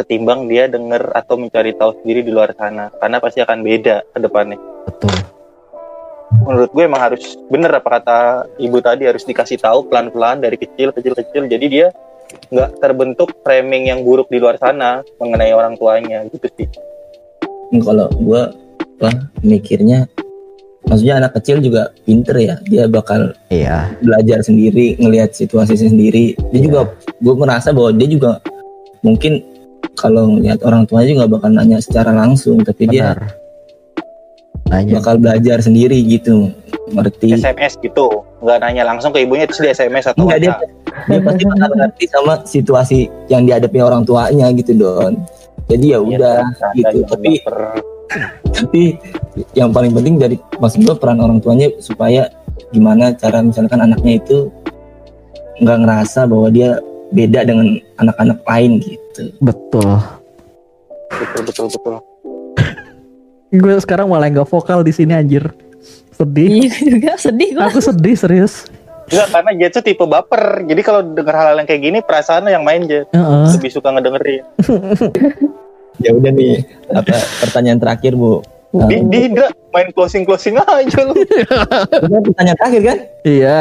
ketimbang 0.02 0.50
dia 0.50 0.66
denger 0.66 1.14
atau 1.14 1.38
mencari 1.38 1.78
tahu 1.78 2.02
sendiri 2.02 2.26
di 2.26 2.32
luar 2.34 2.52
sana. 2.58 2.90
Karena 2.98 3.22
pasti 3.22 3.40
akan 3.40 3.62
beda 3.62 3.96
ke 4.10 4.18
depannya. 4.20 4.58
Betul. 4.90 5.16
Menurut 6.42 6.72
gue 6.74 6.84
emang 6.88 7.02
harus 7.04 7.38
bener 7.52 7.70
apa 7.76 8.02
kata 8.02 8.20
ibu 8.58 8.80
tadi 8.82 9.04
harus 9.06 9.22
dikasih 9.28 9.60
tahu 9.60 9.92
pelan-pelan 9.92 10.42
dari 10.42 10.58
kecil 10.58 10.96
kecil 10.96 11.14
kecil. 11.14 11.46
Jadi 11.46 11.66
dia 11.68 11.88
nggak 12.50 12.80
terbentuk 12.80 13.36
framing 13.44 13.92
yang 13.92 14.02
buruk 14.02 14.32
di 14.32 14.40
luar 14.40 14.56
sana 14.56 15.04
mengenai 15.20 15.52
orang 15.52 15.76
tuanya 15.76 16.24
gitu 16.32 16.48
sih. 16.56 16.68
Kalau 17.72 18.08
gue 18.12 18.42
apa 19.02 19.32
mikirnya 19.44 20.08
maksudnya 20.88 21.20
anak 21.20 21.36
kecil 21.40 21.60
juga 21.60 21.92
pinter 22.08 22.36
ya. 22.40 22.56
Dia 22.64 22.88
bakal 22.88 23.36
iya. 23.52 23.92
belajar 24.00 24.42
sendiri 24.42 24.96
ngelihat 24.98 25.36
situasi 25.36 25.78
sendiri. 25.78 26.40
Dia 26.56 26.62
juga 26.64 26.82
gue 27.20 27.36
merasa 27.36 27.76
bahwa 27.76 27.92
dia 27.92 28.08
juga 28.08 28.40
mungkin 29.04 29.51
kalau 30.02 30.34
ngelihat 30.34 30.66
orang 30.66 30.90
tuanya 30.90 31.14
juga 31.14 31.26
bakal 31.30 31.50
nanya 31.54 31.78
secara 31.78 32.10
langsung 32.10 32.66
tapi 32.66 32.90
dia 32.90 33.14
benar. 33.14 33.38
Nanya. 34.72 34.92
bakal 34.98 35.16
belajar 35.22 35.58
sendiri 35.62 36.02
gitu 36.10 36.50
ngerti. 36.90 37.38
SMS 37.38 37.78
gitu. 37.78 38.10
Nggak 38.42 38.58
nanya 38.66 38.84
langsung 38.90 39.14
ke 39.14 39.22
ibunya 39.22 39.46
terus 39.46 39.62
di 39.62 39.70
SMS 39.70 40.10
atau 40.10 40.26
Enggak 40.26 40.40
dia 40.42 40.52
dia 41.08 41.20
pasti 41.22 41.44
bakal 41.46 41.70
ngerti 41.78 42.04
sama 42.10 42.34
situasi 42.44 43.00
yang 43.30 43.46
dihadapi 43.46 43.80
orang 43.80 44.02
tuanya 44.02 44.50
gitu 44.58 44.74
don. 44.74 45.22
Jadi 45.70 45.86
ya 45.94 46.00
Iya, 46.02 46.18
udah 46.18 46.38
gitu. 46.74 46.98
tapi 47.08 47.32
tapi 48.52 48.82
yang 49.56 49.72
paling 49.72 49.96
penting 49.96 50.20
dari 50.20 50.36
maksud 50.60 50.84
gue 50.84 50.96
peran 51.00 51.24
orang 51.24 51.40
tuanya 51.40 51.72
supaya 51.80 52.28
gimana 52.76 53.16
cara 53.16 53.40
misalkan 53.40 53.80
anaknya 53.80 54.20
itu 54.20 54.52
nggak 55.64 55.78
ngerasa 55.86 56.28
bahwa 56.28 56.48
dia 56.52 56.82
beda 57.12 57.44
dengan 57.44 57.68
anak-anak 58.00 58.40
lain 58.48 58.72
gitu 58.80 59.24
betul 59.44 60.00
betul 61.12 61.42
betul 61.46 61.66
betul 61.68 61.96
gue 63.62 63.76
sekarang 63.84 64.08
malah 64.08 64.32
nggak 64.32 64.48
vokal 64.48 64.82
di 64.82 64.96
sini 64.96 65.12
anjir 65.12 65.52
sedih 66.16 66.48
Iya 66.68 66.72
juga 66.88 67.12
sedih 67.20 67.50
gue. 67.56 67.64
aku 67.64 67.80
sedih 67.84 68.16
serius 68.16 68.66
Enggak, 69.12 69.28
karena 69.28 69.52
Jet 69.60 69.72
tuh 69.76 69.84
tipe 69.84 70.06
baper. 70.08 70.64
Jadi 70.72 70.82
kalau 70.88 71.04
denger 71.04 71.36
hal-hal 71.36 71.60
yang 71.60 71.68
kayak 71.68 71.84
gini, 71.84 72.00
perasaan 72.00 72.48
yang 72.48 72.64
main 72.64 72.88
Jet. 72.88 73.12
Heeh. 73.12 73.60
Lebih 73.60 73.68
suka 73.68 73.92
ngedengerin. 73.92 74.48
ya 76.04 76.12
udah 76.16 76.32
nih 76.32 76.64
apa 76.96 77.16
pertanyaan 77.44 77.80
terakhir 77.82 78.16
bu 78.16 78.42
Di, 78.72 79.04
di 79.04 79.18
Indra, 79.28 79.52
main 79.76 79.92
closing-closing 79.92 80.56
aja 80.56 81.00
lu. 81.04 81.12
Udah 82.08 82.20
pertanyaan 82.24 82.56
terakhir 82.56 82.82
kan 82.88 82.98
iya 83.28 83.60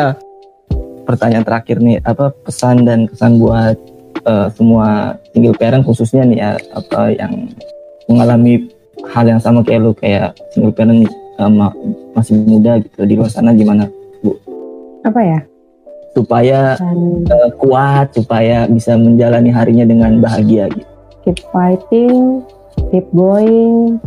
pertanyaan 1.11 1.43
terakhir 1.43 1.83
nih 1.83 1.99
apa 2.07 2.31
pesan 2.47 2.87
dan 2.87 3.11
kesan 3.11 3.43
buat 3.43 3.75
eh, 4.23 4.49
semua 4.55 5.19
single 5.35 5.59
parent 5.59 5.83
khususnya 5.83 6.23
nih 6.23 6.39
ya 6.39 6.51
apa 6.75 7.11
yang 7.11 7.51
mengalami 8.07 8.71
hal 9.11 9.27
yang 9.27 9.43
sama 9.43 9.67
kayak 9.67 9.81
lu 9.83 9.93
kayak 9.99 10.39
single 10.55 10.71
parent 10.71 11.11
ma- 11.51 11.75
masih 12.15 12.39
muda 12.47 12.79
gitu 12.79 13.03
di 13.09 13.17
luar 13.19 13.33
sana 13.33 13.57
gimana 13.57 13.89
apa 15.01 15.21
ya? 15.25 15.41
Supaya 16.13 16.77
eh, 16.77 17.51
kuat 17.57 18.13
supaya 18.13 18.69
bisa 18.69 18.99
menjalani 18.99 19.49
harinya 19.49 19.87
dengan 19.89 20.21
bahagia 20.21 20.69
gitu. 20.71 20.89
keep 21.21 21.39
fighting 21.53 22.41
keep 22.93 23.05
going 23.13 24.01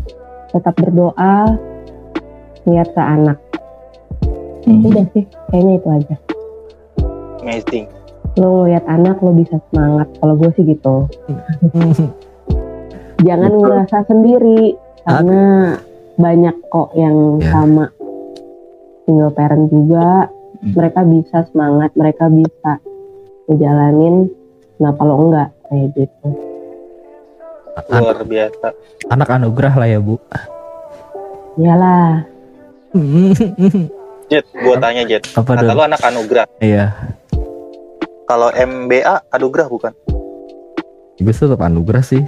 tetap 0.50 0.74
berdoa 0.78 1.58
lihat 2.66 2.90
ke 2.94 3.02
anak. 3.02 3.38
Hmm. 4.64 4.80
udah 4.80 5.06
sih 5.12 5.28
kayaknya 5.52 5.74
itu 5.76 5.90
aja 5.92 6.16
Amazing. 7.44 7.86
lo 8.34 8.48
ngeliat 8.60 8.82
anak 8.88 9.20
lo 9.20 9.30
bisa 9.32 9.62
semangat 9.68 10.08
kalau 10.18 10.34
gue 10.34 10.50
sih 10.54 10.66
gitu 10.66 11.06
jangan 13.22 13.52
Betul. 13.52 13.62
ngerasa 13.62 13.98
sendiri 14.06 14.62
karena 15.04 15.44
banyak 16.16 16.56
kok 16.66 16.90
yang 16.94 17.38
Ya. 17.38 17.52
sama 17.52 17.86
single 19.04 19.30
parent 19.32 19.68
juga 19.68 20.32
Hmm. 20.56 20.72
mereka 20.72 21.02
bisa 21.04 21.38
semangat 21.46 21.92
mereka 21.92 22.26
bisa 22.26 22.80
ngejalanin 23.46 24.32
kenapa 24.74 25.02
lo 25.04 25.16
enggak 25.22 25.50
kayak 25.66 25.88
gitu 25.94 26.28
An- 27.74 28.00
Luar 28.00 28.18
biasa. 28.24 28.68
anak 29.10 29.30
anugerah 29.30 29.74
lah 29.76 29.88
ya 29.90 30.00
bu 30.00 30.16
iyalah 31.56 32.24
Jet, 34.32 34.46
gua 34.56 34.80
tanya 34.80 35.04
Jet. 35.04 35.28
apa 35.30 35.44
Kata 35.44 35.62
dong 35.62 35.76
lu 35.76 35.84
anak 35.84 36.02
anugerah. 36.02 36.46
iya 36.58 36.96
Kalau 38.24 38.50
MBA 38.50 39.04
anugerah 39.30 39.68
bukan? 39.68 39.94
gue 41.16 41.32
tetap 41.32 41.62
anugerah 41.62 42.02
sih 42.02 42.20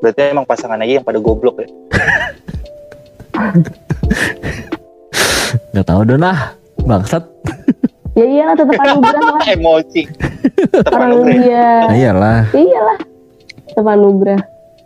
Berarti 0.00 0.20
emang 0.26 0.42
pasangan 0.42 0.80
aja 0.80 0.96
yang 0.96 1.04
pada 1.04 1.18
goblok 1.18 1.60
ya. 1.60 1.68
nggak 5.70 5.86
tahu 5.86 6.00
dong 6.04 6.20
lah 6.20 6.54
bangsat 6.80 7.22
ya 8.12 8.24
iyalah 8.24 8.54
tetap 8.54 8.74
anugerah 8.76 9.20
lah 9.22 9.44
Emosi. 9.54 10.02
Tetap 10.66 10.90
orang 10.90 11.10
anugerah. 11.10 11.36
dia 11.36 11.68
nah, 11.80 11.94
iyalah 11.94 12.38
ya 12.48 12.60
iyalah 12.60 12.98
tetap 13.62 13.86
anugerah 13.86 14.40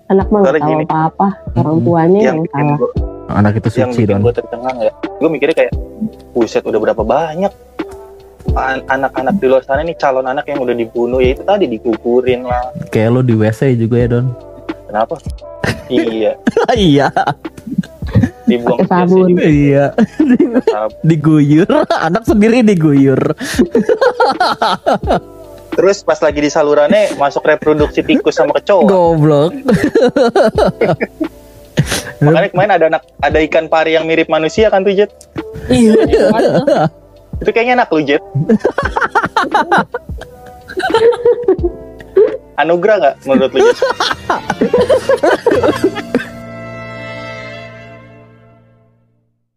anak 0.06 0.26
mah 0.28 0.40
Soalnya 0.42 0.60
tahu 0.60 0.80
apa-apa 0.84 1.28
orang 1.54 1.74
Hmm. 1.74 1.84
tuanya 1.84 2.20
Yang 2.20 2.26
yang 2.26 2.38
bikin 2.42 2.52
salah 2.60 2.76
gua, 2.76 2.90
anak 3.30 3.52
itu 3.54 3.68
yang 3.72 3.90
suci 3.90 3.98
bikin 3.98 4.10
dong 4.10 4.20
gua 4.20 4.32
tercengang 4.34 4.76
ya. 4.78 4.92
Gue 5.14 5.28
mikirnya 5.30 5.56
kayak, 5.56 5.72
buset 6.30 6.60
udah 6.60 6.80
berapa 6.82 7.02
banyak 7.02 7.48
an- 7.48 7.73
anak-anak 8.54 9.34
di 9.42 9.46
luar 9.50 9.62
sana 9.66 9.82
nih 9.82 9.98
calon 9.98 10.26
anak 10.26 10.46
yang 10.46 10.62
udah 10.62 10.74
dibunuh 10.74 11.18
ya 11.18 11.34
itu 11.34 11.42
tadi 11.42 11.66
dikuburin 11.66 12.46
lah. 12.46 12.70
kayak 12.94 13.10
lo 13.10 13.20
di 13.20 13.34
WC 13.34 13.74
juga 13.76 13.96
ya 13.98 14.08
don 14.18 14.26
Kenapa? 14.86 15.18
iya, 15.90 16.32
iya 16.78 17.08
dibuang 18.46 18.78
ke 18.78 18.86
sabun. 18.86 19.26
juga. 19.34 19.42
iya 19.42 19.84
diguyur 21.02 21.66
anak 21.90 22.22
sendiri 22.24 22.62
diguyur 22.62 23.20
Terus 25.74 26.06
pas 26.06 26.22
lagi 26.22 26.38
di 26.38 26.46
salurannya 26.46 27.18
masuk 27.18 27.42
reproduksi 27.42 28.06
tikus 28.06 28.38
sama 28.38 28.54
kecoa. 28.54 28.86
goblok 28.86 29.50
Makanya 32.22 32.48
kemarin 32.54 32.72
ada 32.78 32.84
anak 32.86 33.02
ada 33.18 33.38
ikan 33.42 33.66
pari 33.66 33.98
yang 33.98 34.06
mirip 34.06 34.30
manusia 34.30 34.70
kan 34.70 34.86
tuh 34.86 34.94
Jet. 34.94 35.10
Iya. 35.66 36.94
Itu 37.40 37.50
kayaknya 37.50 37.82
anak 37.82 37.90
lu 37.90 38.02
Jet. 38.06 38.22
Anugerah 42.60 42.96
nggak 43.00 43.14
menurut 43.26 43.52
lu 43.54 43.60
Jet? 43.66 43.78